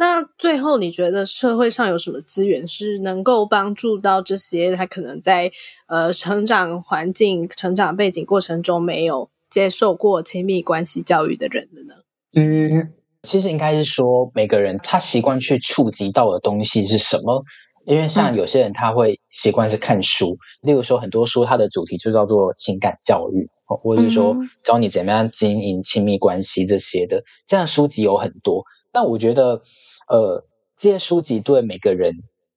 [0.00, 5.52] 那最后，你觉得社会上有什么资源是能够帮助到这些他可能在
[5.88, 11.96] 呃成长环境、成长背景过程中没有接受过亲密关系教育的人的呢？
[12.34, 12.94] 嗯，
[13.24, 17.44] 其实应该是说每个人他习惯去触及到的东西是什么？
[17.84, 24.34] 因为像有些人他会习惯是看书，例如说很多书它的主题就叫做情感教育，或者是说
[24.64, 28.64] 教你怎么样经营亲密关系这些的，这样书籍有很多。
[28.90, 29.60] 但我觉得。
[30.10, 30.44] 呃，
[30.76, 32.12] 这些书籍对每个人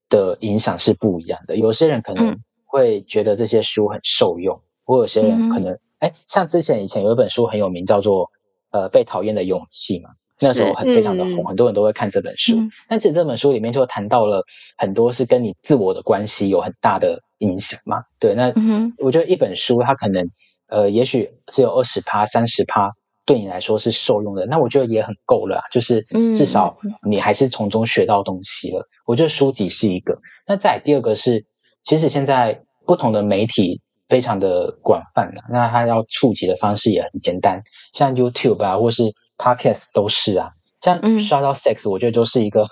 [0.10, 1.56] 的影响是不一样的。
[1.56, 8.26] 有些人可能会觉得这些书很受用，或有些人可能，哎，像之前以前有一本书很有名，叫做
[8.72, 12.58] 《呃被讨厌的勇气》嘛，那时候很非常的红，很多人都会看这本书。
[12.90, 14.44] 但其实这本书里面就谈到了
[14.76, 18.04] 很多是跟你自我的关系有很大的影响嘛。
[18.18, 18.52] 对，那
[18.98, 20.28] 我觉得一本书它可能，
[20.70, 22.92] 呃，也许只有二十趴、三十趴。
[23.26, 26.02] 对你来说是受用的，那我觉得也很够了，就是
[26.36, 28.86] 至少你还是从中学到东西了。
[29.06, 31.46] 我觉得书籍是一个，那再第二个是，
[31.84, 37.62] 其实现在不同的媒体非常的广泛了，那它要触及的方式也很简单，
[37.94, 40.52] 像 YouTube 啊，或是 Podcast 都是啊。
[40.82, 42.68] 像刷到 Sex，我觉得就是一个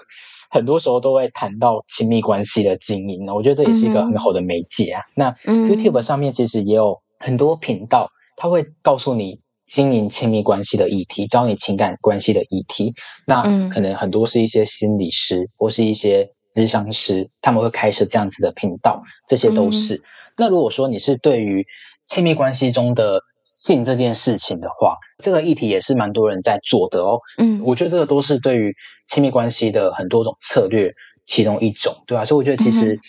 [0.49, 3.34] 很多时候都会谈到亲密关系的经营呢。
[3.34, 5.02] 我觉得这也是一个很好的媒介啊。
[5.16, 9.39] 那 YouTube 上面其实也有很多频道，它会告诉你。
[9.66, 12.93] 经营亲密关系的议题，教你情感关系的议题，
[13.26, 20.01] 那可能很多是一些心理师或是一些智商师，他们会开设这样子的频道，这些都是。
[20.38, 21.66] 那如果说你是对于
[22.05, 27.20] 亲密关系中的性这件事情的话，这个议题也是蛮多人在做的哦。
[27.38, 28.76] 嗯，我觉得这个都是对于
[29.07, 30.91] 亲密关系的很多种策略
[31.26, 32.26] 其中一种，对吧？
[32.26, 32.99] 所以我觉得其实，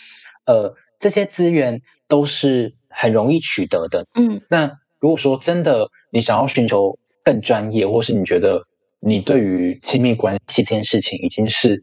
[0.45, 4.05] 呃，这些资源都是很容易取得的。
[4.15, 4.71] 嗯，那。
[5.03, 8.63] 如果说真的你想要寻求更专业，或是你觉得
[9.01, 11.81] 你对于亲密关系这件事情已经是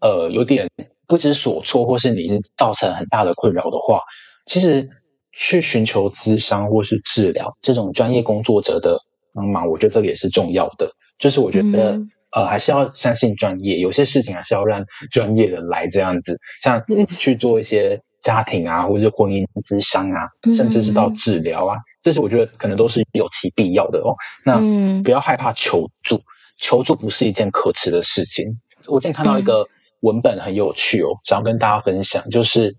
[0.00, 0.68] 呃有点
[1.06, 4.00] 不知所措，或是你已经造成很大的困扰的话，
[4.46, 4.84] 其实
[5.30, 8.98] 去寻求咨商或是治疗这种专业工作者的
[9.32, 10.90] 帮忙，我觉得这个也是重要的。
[11.20, 12.00] 就是我觉得
[12.32, 20.26] 呃还是要相信专业，有些事情还是要让专业的来这样子，像去做一些家庭啊，或者是婚姻咨商啊，
[20.56, 21.76] 甚至是到治疗啊。
[22.02, 24.14] 这些我觉得可能都是有其必要的哦。
[24.44, 24.58] 那
[25.02, 26.20] 不要害怕求助，
[26.58, 28.46] 求助不是一件可耻的事情。
[28.86, 29.66] 我最近看到一个
[30.00, 32.74] 文本很有趣哦，想要跟大家分享，就是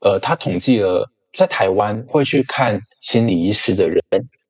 [0.00, 4.02] 呃，他统计了在台湾会去看心理医师的人，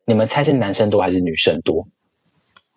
[0.06, 1.86] 你们猜是男生多还是女生多？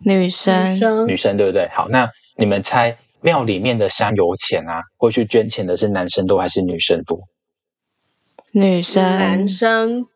[0.04, 1.68] 女生，女生对不对？
[1.70, 7.18] 好，那你们猜庙里面的香油钱啊，会去捐钱的是男生多还是女生多？
[8.52, 10.06] 女生，男生。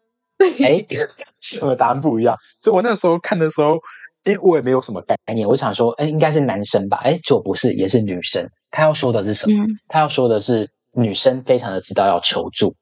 [0.64, 0.84] 哎，
[1.60, 3.78] 我 的答案不一样，所以我那时候看的时候，
[4.24, 5.46] 哎，我也没有什么概念。
[5.48, 7.00] 我想说，哎，应该是男生吧？
[7.04, 8.48] 哎，就不是，也是女生。
[8.70, 9.64] 他要说的是什么？
[9.88, 12.74] 他要说的是，女生非常的知道要求助，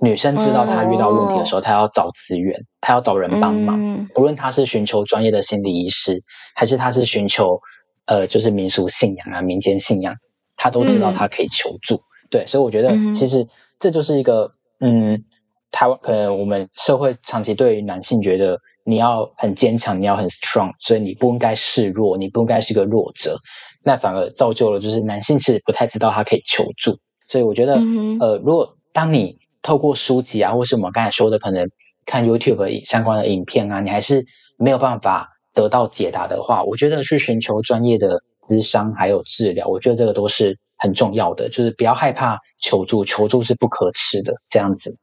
[0.00, 4.06] 女生知道她遇到问题的时候，她要找资源，她要找人帮忙。
[4.16, 6.22] 无论她是寻求专业的心理医师，
[6.54, 7.60] 还是她是寻求
[8.06, 10.14] 呃，就是民俗信仰啊、民间信仰，
[10.56, 12.00] 她都知道她可以求助。
[12.30, 13.46] 对，所以我觉得其实
[13.78, 14.50] 这就是一个
[14.80, 15.24] 嗯。
[15.70, 23.38] 台湾可能我们社会长期对于男性觉得你要很坚强，你要很 strong，所以你不应该示弱，你不应该是个弱者，
[23.84, 26.98] 那反而造就了就是男性其实不太知道他可以求助。
[27.28, 27.74] 所以我觉得，
[28.20, 31.68] 呃，如果当你透过书籍啊，或是我们刚才说的可能
[32.06, 34.24] 看 YouTube 相关的影片啊，你还是
[34.56, 44.96] 没有办法得到解答的话，我觉得去寻求专业的咨商还有治疗，我觉得这个都是很重要的，就是不要害怕求助，求助是不可耻的，这样子。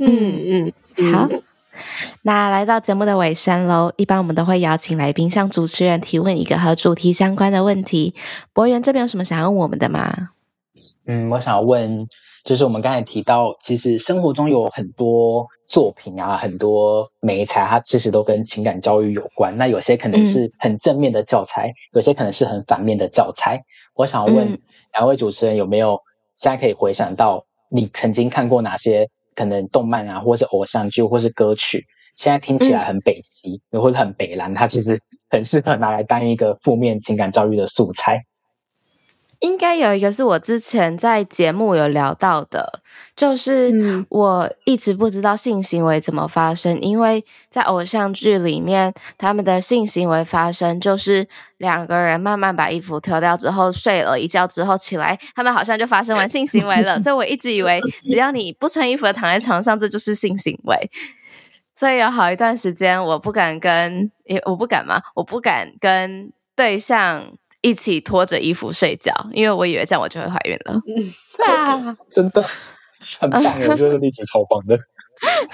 [0.00, 1.28] 嗯嗯，好。
[2.22, 8.14] 那来到节目的尾声喽，一般我们都会邀请来宾向主持人提问一个和主题相关的问题。
[8.52, 10.30] 博源这边有什么想问我们的吗？
[11.06, 12.06] 嗯，我想问，
[12.44, 19.56] 就是我们刚才提到，其实生活中有很多作品啊，很多美材，它其实都跟情感教育有关。
[19.56, 23.62] 那有些可能是很正面的教材，有些可能是很反面的教材。
[23.94, 24.60] 我想问
[24.92, 25.98] 两位主持人，有没有
[26.36, 29.08] 现在可以回想到你曾经看过哪些？
[29.34, 31.84] 可能动漫啊，或是偶像剧，或是歌曲，
[32.16, 38.24] 现在听起来很北极，或者很北蓝，它其实很适合拿来当一个负面情感教育的素材。
[39.40, 42.80] 应该有一个是我之前在节目有聊到的，
[43.16, 51.26] 就是我一直不知道性行为怎么发生，因为在偶像剧里面，他们的性行为发生就是
[51.56, 56.98] 两个人慢慢把衣服脱掉之后，睡了一觉之后起来，他们好像就发生完性行为了。
[57.00, 60.90] 所以我一直以为只要你不穿衣服的躺在床上，这就是性行为。
[61.74, 65.00] 所以有好一段时间，我不敢跟，也我不敢嘛？
[65.14, 67.24] 我不敢跟对象。
[67.62, 70.80] 一起脱着衣服睡觉，因为我以为这样我就会怀孕了。
[71.46, 72.42] 啊， 真的
[73.20, 74.78] 很棒，我觉得例子超棒的。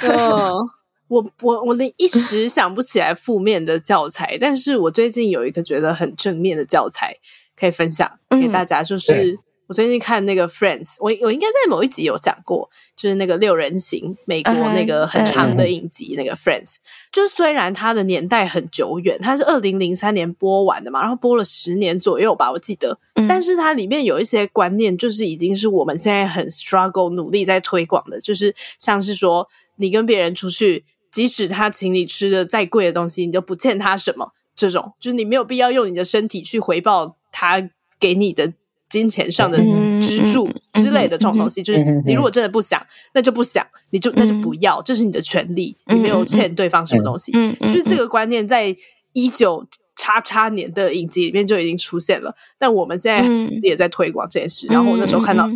[0.08, 0.60] 哦，
[1.08, 7.16] 我我我的一时想不起来负面的教材，但是我最近有一个觉得很正面的教材
[7.58, 9.38] 可以分享给大家，就是。
[9.68, 16.74] 我最近看那个《Friends》，我我应该在某一集有讲过，就是那个六人行美国那个很长的影集，那个《Friends》。
[17.12, 22.96] 就是虽然它的年代很久远，它是二零零三年播完的嘛，然后播了十年左右吧，我记得。
[23.28, 38.52] 但是它里面有一些观念，就是已经是我们现在很 struggle 努力在推广的，就是像是说，你跟别人出去，即使他请你吃的再贵的东西，你就不欠他什么，这种就是你没有必要用你的身体去回报他给你的。
[38.88, 39.58] 金钱上的
[40.00, 42.84] 支柱之类的这种东西，就是你如果真的不想，
[43.14, 47.32] 那就不想，你就那就不要，这是你的权利，你没有欠对方什么东西。
[47.60, 48.74] 就是这个观念在
[49.12, 49.66] 一九
[49.96, 53.28] 叉叉年的影集里面就已经出现了，但我们现在
[53.62, 54.66] 也在推广这件事。
[54.68, 55.48] 然后我那时候看到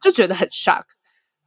[0.00, 0.82] 就觉得很 shock。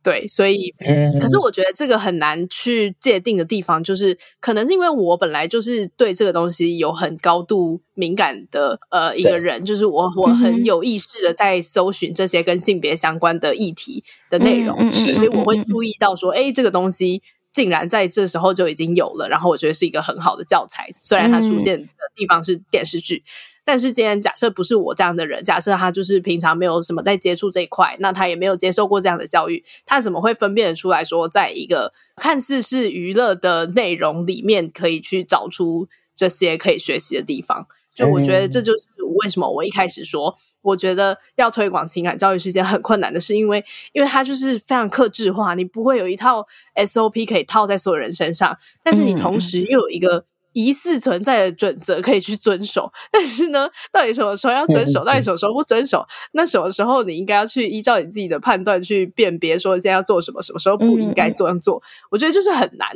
[0.03, 0.75] 对，所以，
[1.17, 17.21] 可是我觉得这个很难去界定的地方，就是可能是因为我本来就是对这个东西有很高度敏感的呃一个人，就是我我很有意识的在搜寻这些跟性别相关的议题的内容，所以我会注意到说，哎，这个东西
[17.53, 23.23] 竟然在这时候就已经有了，然后我觉得是一个很好的教材，虽然它出现的地方是电视剧。
[23.65, 37.65] 但是今天假设不是我这样的人，假设他就是平常没有什么在接触这一块，那他也没有接受过这样的教育，他怎么会分辨得出来说，在一个看似是娱乐的内容里面，可以去找出这些可以学习的地方？
[37.95, 38.87] 就我觉得这就是
[39.21, 46.45] 为什么我一开始说，我觉得要推广情感教育是件很困难的事，因为因为它就是非常克制化，你不会有一套
[46.75, 50.25] SOP 可以套在所有人身上，但是你同时又有一个。
[50.53, 56.05] 疑似存在的准则可以去遵守，但是呢，到底什么时候要遵守，到底什么时候不遵守？
[56.31, 61.81] 那什么时候你应该要去依照你自己的判断去辨别，说现在要做什么，什么时候不应该这样做？
[62.11, 62.87] 我觉得就是很难，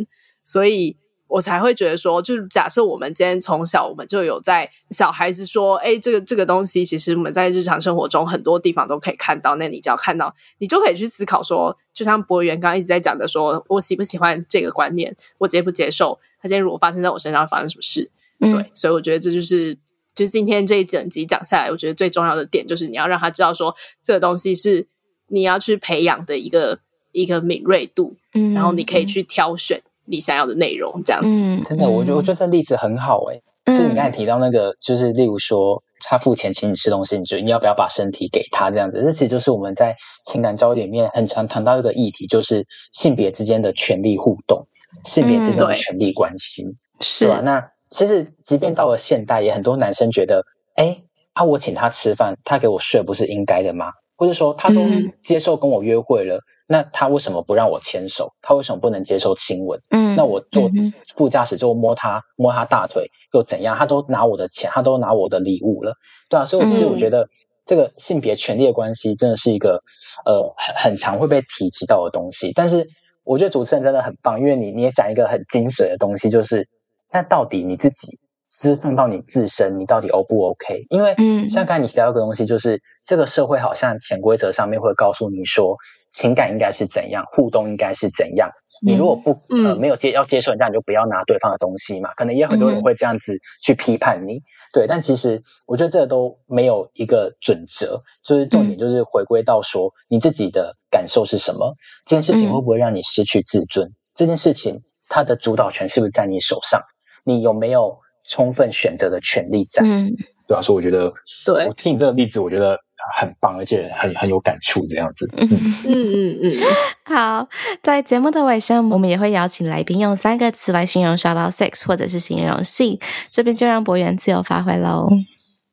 [0.43, 0.95] 所以
[1.27, 16.19] 我才会觉得说，就是假设我们今天从小我们就有在小孩子说，哎，这个这个东西，其实我们在日常生活中很多地方都可以看到，那你只要看到，你就可以去思考说，就像博源刚刚一直在讲的，说我喜不喜欢这个观念，我接不接受。
[16.41, 18.09] 他今天如果发生在我身上，会发生什么事？
[18.39, 19.73] 对，所以我觉得这就是，
[20.13, 24.87] 就是今天这一整集讲下来，我觉得最重要的点就是你要让他知道，说这个东西是
[25.27, 26.79] 你要去培养的一个
[27.11, 31.39] 一个敏锐度，嗯，然后你可以去挑选你想要的内容，这样子。
[31.67, 33.41] 真的，我觉得我觉得这例子很好诶。
[33.65, 39.03] 就是你刚才提到那个，就是例如说他付钱请你吃东西，你就你要不要把身体给他这样子？
[39.03, 44.65] 这其实就是我们在情感交流里面很常谈到一个议题，就是性别之间的权利互动。
[45.03, 46.63] 性别之间的权力关系
[46.99, 47.41] 是吧？
[47.43, 50.43] 那其实即便到了现代，也很多男生觉得，
[50.75, 50.97] 哎
[51.33, 53.91] 啊，我请他吃饭，他给我睡，不是应该的吗？
[54.15, 54.81] 或者说，他都
[55.21, 58.33] 接受跟我约会了，那他为什么不让我牵手？
[58.41, 59.79] 他为什么不能接受亲吻？
[59.91, 60.69] 嗯，那我坐
[61.15, 63.77] 副驾驶就摸他摸他大腿又怎样？
[63.77, 65.93] 他都拿我的钱，他都拿我的礼物了，
[66.29, 66.43] 对啊。
[66.43, 67.29] 所以其实我觉得
[67.65, 69.83] 这个性别权利的关系真的是一个
[70.25, 72.87] 呃很很常会被提及到的东西，但是。
[73.27, 76.65] 我觉得主持人真的很棒，因为你你也讲一个很精髓的东西，就是
[77.11, 78.17] 那到底你自己
[78.47, 80.85] 是放到你自身，你到底 O 不 OK？
[80.89, 81.13] 因为
[81.49, 85.75] 像刚才你提到一个东西，就是这个社会好像潜规则上面会告诉你说，
[86.09, 88.49] 情感应该是怎样，互动应该是怎样，
[88.81, 92.13] 你如果不呃没有接要接受人家，你就不要拿对方的东西嘛。
[92.15, 94.41] 可能也很多人会这样子去批判你，
[94.73, 94.85] 对。
[94.87, 101.75] 但其实我觉得这个都没有一个准则，就是重点就是回归到说你自己的感受是什么，
[102.05, 103.91] 这件事情会不会让你失去自尊？
[104.13, 106.81] 这件事情它的主导权是不是在你手上？
[107.23, 107.97] 你有没有
[108.27, 109.83] 充分选择的权利在？
[109.83, 110.11] 嗯，
[110.47, 111.11] 对啊，所以我觉得，
[111.45, 112.77] 对我听你这个例子，我觉得。
[113.15, 115.29] 很棒，而且很很有感触，这样子。
[115.37, 115.47] 嗯
[115.87, 116.61] 嗯嗯。
[117.05, 117.47] 好，
[117.81, 122.99] 在节目的尾声，我们也会邀请来宾用三个词来形容 shout out sex，或者是形容性。
[123.29, 125.09] 这边就让博源自由发挥喽。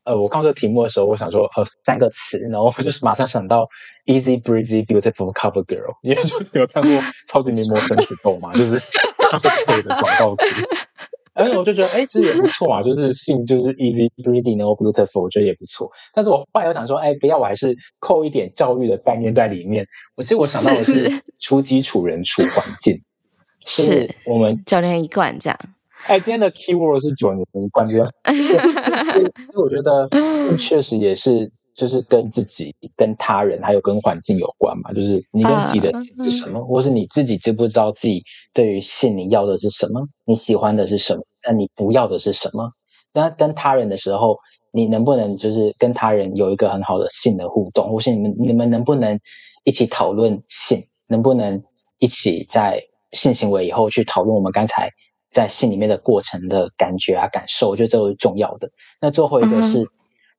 [0.04, 3.66] 呃，我看这个题目的时候，我想说呃三个词，然后我就是马上想到
[4.04, 6.92] easy breezy beautiful cover girl，因为就是有看过
[7.26, 8.82] 超级名模生死斗嘛，就是
[9.66, 10.44] 对的广告词。
[11.34, 15.90] 而且我就觉得，哎，其实也不错啊，就是性就是 easy breezy no beautiful，我觉得也不错。
[16.12, 19.86] 但是我后来又想说，哎，不要，我还是扣一点教育的概念在里面。
[20.16, 23.00] 我其实我想到的是出基础人处环境，
[23.66, 25.58] 是我们教练一贯这样。
[26.06, 28.08] 哎，今天的 keyword 是九年一贯，对吧？
[29.54, 30.08] 我觉得
[30.56, 31.50] 确实也是。
[31.74, 38.22] 就是跟自己、跟他人还有跟环境有关嘛，就是你跟自己的是什么，或是你自己知不知道自己
[38.52, 42.70] 对于性你要的是什么，你喜欢的是什么，那你不要的是什么？
[43.12, 44.38] 那跟他人的时候，
[44.72, 49.18] 你能不能就是跟他人有一个很好的性的互动，或是你们你们能不能
[49.64, 51.60] 一起讨论性，能不能
[51.98, 52.80] 一起在
[53.12, 54.88] 性行为以后去讨论我们刚才
[55.28, 57.68] 在性里面的过程的感觉啊感受？
[57.68, 58.70] 我觉得这个是重要的。
[59.00, 59.84] 那最后一个是。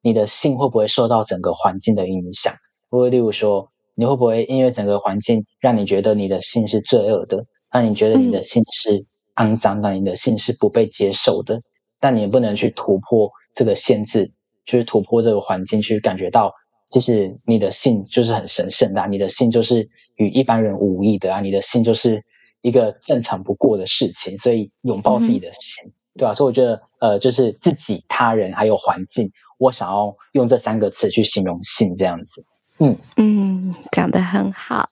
[0.06, 2.54] 你的性会不会受到整个环境的影响？
[2.92, 7.44] 或者例如说，你会不会因为整个环境让你觉得你的性是罪恶的？
[7.72, 9.04] 让你觉得你的性是
[9.38, 9.94] 肮脏的？
[9.94, 11.60] 你的性是不被接受的？
[12.00, 14.32] 但你也不能去突破这个限制，
[14.64, 16.54] 就是突破这个环境，去感觉到
[16.92, 22.24] 就是你的性就是很神圣的，你的性就是与一般人无异的啊，你的性就是
[22.62, 24.38] 一个正常不过的事情。
[24.38, 26.36] 所以拥抱自己的性，对吧？
[26.36, 29.32] 所以我觉得，呃，就是自己、他人还有环境。
[29.58, 32.46] 我想要用这三个词去形容性，这样子。
[32.80, 34.90] 嗯嗯，讲的很好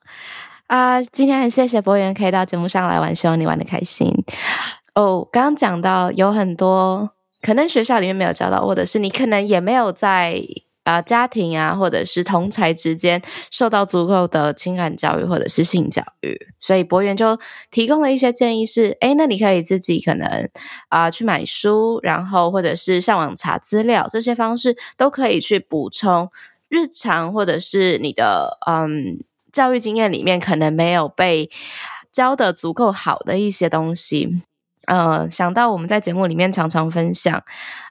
[0.68, 1.02] 啊！
[1.02, 4.10] 今天很谢谢博源可以到节目上来玩，希望你玩的开心。
[4.94, 7.10] 哦，刚刚讲到有很多
[7.42, 10.40] 可能学校里面没有教到，或者是你可能也没有在。
[10.84, 13.20] 啊，家庭啊，或者是同才之间
[13.50, 17.38] 受到足够的情感教育或者是性教育，所以博源就
[17.70, 20.48] 提供了一些建议，是哎，那你可以自己可能
[20.88, 26.30] 啊去买书，然后或者是上网查资料，这些方式都可以去补充
[26.68, 31.50] 日常或者是你的嗯教育经验里面可能没有被
[32.12, 34.42] 教的足够好的一些东西。
[34.86, 37.42] 呃，想到我们在节目里面常常分享。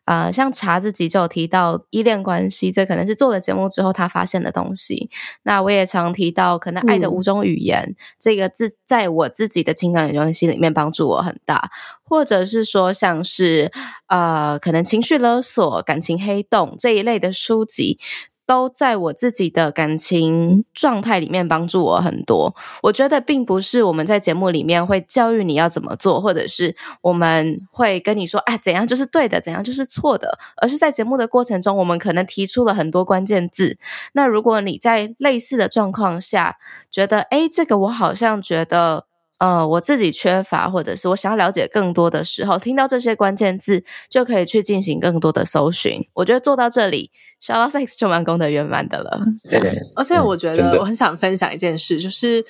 [0.05, 5.09] 呃，像查自己就有提到依恋关系，这可能是做了节目之后他发现的东西。
[5.43, 11.71] 那我也常提到，可能爱的五种语言这个字，在我自己的情感关系里面帮助我很大，
[12.03, 13.71] 或者是说像是
[14.07, 17.97] 呃，可能情绪勒索、感情黑洞这一类的书籍。
[18.45, 22.55] 都在我自己的感情状态里面帮助我很多。
[22.83, 33.77] 我觉得并不是我们在节目里面会教育你要怎么做，或者是我们会跟你说，啊，怎样就是对的，怎样就是错的，而是在节目的过程中，我们可能提出了很多关键字。
[34.13, 36.57] 那如果你在类似的状况下，
[36.91, 39.05] 觉得，哎，这个我好像觉得。
[39.43, 45.99] 呃，我自己缺乏，或者是我想要了解更多的时候，听到这些关键字就可以去进行更多的搜寻。
[46.13, 47.11] 我觉得做到这里
[47.43, 49.19] ，Shallow Sex 就蛮功德圆满的了。
[49.43, 49.59] 对，
[49.97, 52.45] 而且我觉得我很想分享一件事，就是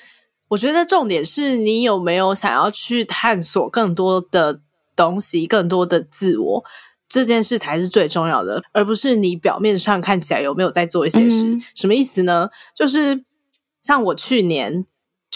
[0.46, 4.60] 我觉得重点是你有没有想要去探索更多的
[4.94, 6.64] 东西，更多的自我，
[7.08, 11.58] 这件事才是最重要的，而不是你表面上看起来有没有在做一些事。
[11.74, 12.50] 什么意思呢？
[12.72, 13.24] 就是
[13.82, 14.86] 像我去年。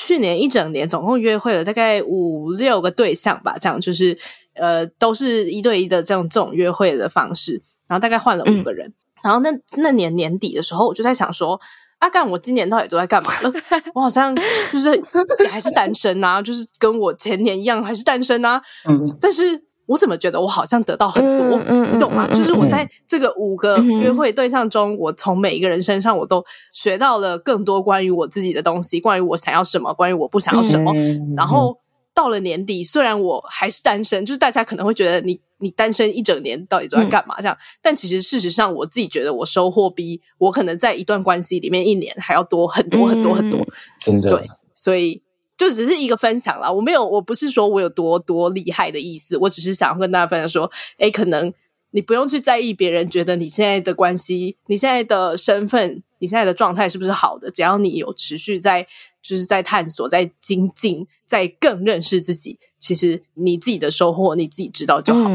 [0.00, 4.16] 去年一整年总共约会了大概五六个对象吧，这样就是
[4.54, 8.94] 呃都是一对一的这样这种约会的方式，然后大概换了五个人。
[9.24, 11.60] 然后那那年年底的时候，我就在想说，
[11.98, 13.52] 阿干，我今年到底都在干嘛了？
[13.92, 14.32] 我好像
[14.70, 15.02] 就是
[15.50, 18.62] 还是单身啊，就是跟我前年一样还是单身啊。
[18.88, 19.67] 嗯，但是。
[19.88, 21.58] 我怎么觉得我好像得到很多，
[21.90, 22.28] 你懂吗？
[22.34, 30.92] 就是我在这个五个约会对象中，我从每一个人身上，我都学到了更多关于我自己的东西，关于我想要什么，关于我不想要什么。
[31.34, 31.78] 然后
[32.12, 37.36] 到了年底，虽然我还是单身，就是大家可能会觉得你你单身一整年到底都在干嘛？
[37.38, 43.66] 这样，但其实事实上，我自己觉得我收获比我可能在一段关系里面一年还要多很多很多很多，
[43.98, 44.28] 真的。
[44.28, 45.22] 对，所以。
[45.58, 51.52] 就只是一个分享啦，我没有，我不是说我有多多厉害的意思，我只是想要跟大家分享说，哎，可能
[51.90, 57.50] 你不用去在意别人觉得你现在的关系、你现在的身份、你现在的状态是不是好的。
[57.50, 58.86] 只要你有持续在，
[59.20, 65.28] 就是在探索、在精进、在更认识自己，其实你自己的收获你自己知道就好。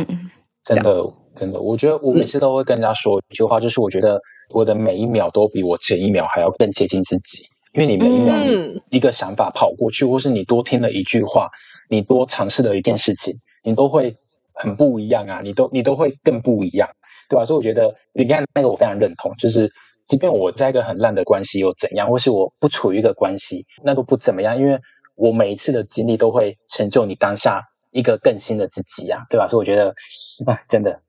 [0.64, 4.22] 真的，真的，我觉得我每次都会跟人家说一句话，就是我觉得
[4.52, 7.44] 我的每一秒都比我前一秒还要更接近自己，
[7.74, 8.36] 因为你每一秒
[8.90, 11.50] 一个想法跑过去，或是你多听了一句话，
[11.90, 14.16] 你多尝试了一件事情，你都会
[14.54, 15.42] 很不一样啊！
[15.44, 16.88] 你都你都会更不一样，
[17.28, 17.44] 对吧？
[17.44, 19.68] 所以我觉得你看那个我非常认同，就是
[20.06, 24.80] 即便我在一个很烂的关系又怎样，或是我不处于一个关系，那都不怎么样，因为
[25.16, 27.60] 我每一次的经历都会成就你当下。
[27.94, 29.48] 一个更新的自己呀，对吧？
[29.48, 29.94] 所以我觉得，
[30.68, 31.00] 真的，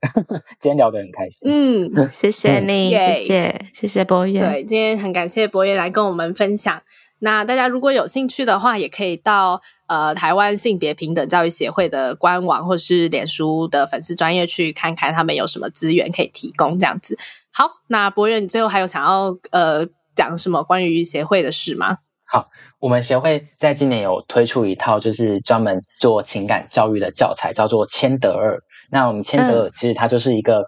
[0.61, 1.51] 今天聊得很开心。
[1.51, 4.53] 嗯，谢谢你，谢谢，谢谢博远。
[4.53, 6.83] 对，今天很感谢博远来跟我们分享。
[7.21, 16.79] 那大家如果有兴趣的话，也可以到呃台湾性别平等教育协会的官网，或是脸书的粉丝专业去看看，他们有什么资源可以提供。
[16.79, 17.17] 这样子，
[17.51, 21.99] 好，那博远，你最后还有想要呃讲什么关于协会的事吗？
[22.35, 22.49] 好，
[22.81, 28.59] 我们协会在今年有推出一套，就是专门做情感教育的教材，叫做千德尔。
[28.91, 30.65] 那我们千德尔其实它就是一个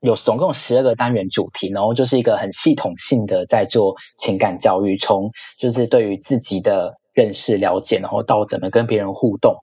[0.00, 9.54] 有总共十二个单元主题，然后就是一个很系统性的在做情感教育，从就是对于自己的认识了解，然后到怎么跟别人互动。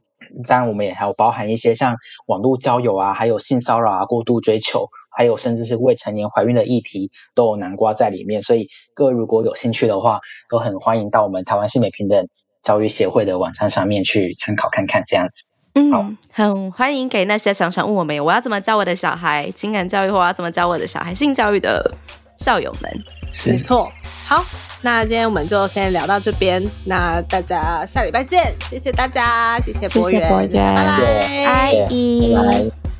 [0.48, 1.96] 当然，我们也还有包含一些像
[2.28, 4.88] 网络交友啊，还有性骚扰啊、过度追求，
[5.18, 8.40] 还有甚至是未成年怀孕的议题，都有南瓜在里面。
[8.44, 12.28] 所以各位如果有兴趣的话，都很欢迎到我们台湾性美平等
[12.62, 15.02] 教育协会的网站上面去参考看看。
[15.08, 21.92] 这样子，嗯，很欢迎给那些常常问我们我要怎么教我的小孩情感教育，或我要怎么教我的小孩性教育的
[22.38, 22.92] 校友们。
[23.48, 23.92] 没错，
[24.28, 24.46] 好。
[24.84, 32.36] 那今天我们就先聊到这边，那大家下礼拜见，谢谢大家，谢谢博源，拜拜，阿姨。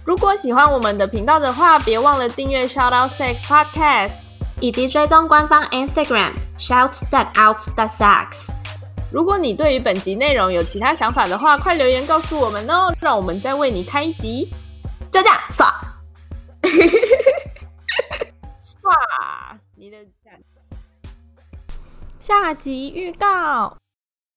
[0.08, 4.14] 如果喜欢我们的频道的话，别忘了订阅 Shout Out Sex Podcast，
[4.62, 8.52] 以及追踪官方 Instagram Shout That Out That Sex。
[9.12, 14.50] 如果你对于本集内容有其他想法的话，快留言告诉我们哦，让我们再为你开一集。
[15.12, 15.68] 就这样，刷，
[18.58, 19.98] 刷，你的。
[22.18, 23.76] 下集预告：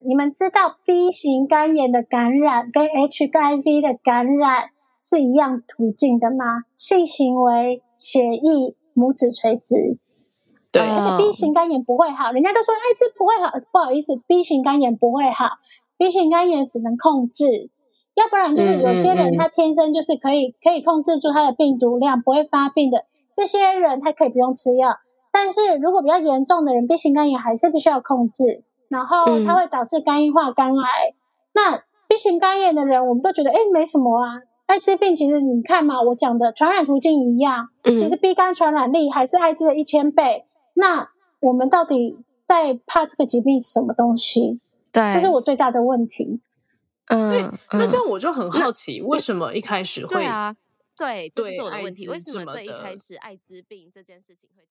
[0.01, 4.71] 你们知道 B 型肝炎的感染跟 HIV 的感染
[5.01, 6.65] 是一样途径的吗？
[6.77, 9.99] 性行为、血液、拇指垂直。
[10.73, 15.59] 对，而且 B 型肝炎不会好，人家都说艾滋不会好，不好意思，B 型肝炎不会好
[15.99, 17.71] ，B 型肝炎只能控制，
[18.15, 24.99] 要不然就是有些人他天生就是可以可以控制住他的病毒量，不会发病的，这些人他可以不用吃药。
[25.33, 31.15] 但是如果比较严重的人，B 型肝炎还是必须要控制，然后它会导致肝硬化、肝癌。
[31.53, 34.43] 那 B 型肝炎的人，我们都觉得哎没什么啊。
[34.71, 40.45] 艾滋病其实你看嘛，我讲的传染途径一样，其实 B 肝传染力还是艾滋的一千倍。
[40.75, 41.11] 那
[41.41, 44.61] 我们到底在怕这个疾病是什么东西？
[44.93, 46.41] 对，这是我最大的问题。
[47.07, 50.55] 嗯，那这样我就很好奇，为什么一开始会啊？
[50.97, 52.07] 对，这是我的问题。
[52.09, 54.63] 为什么这一开始艾滋病这件事情会？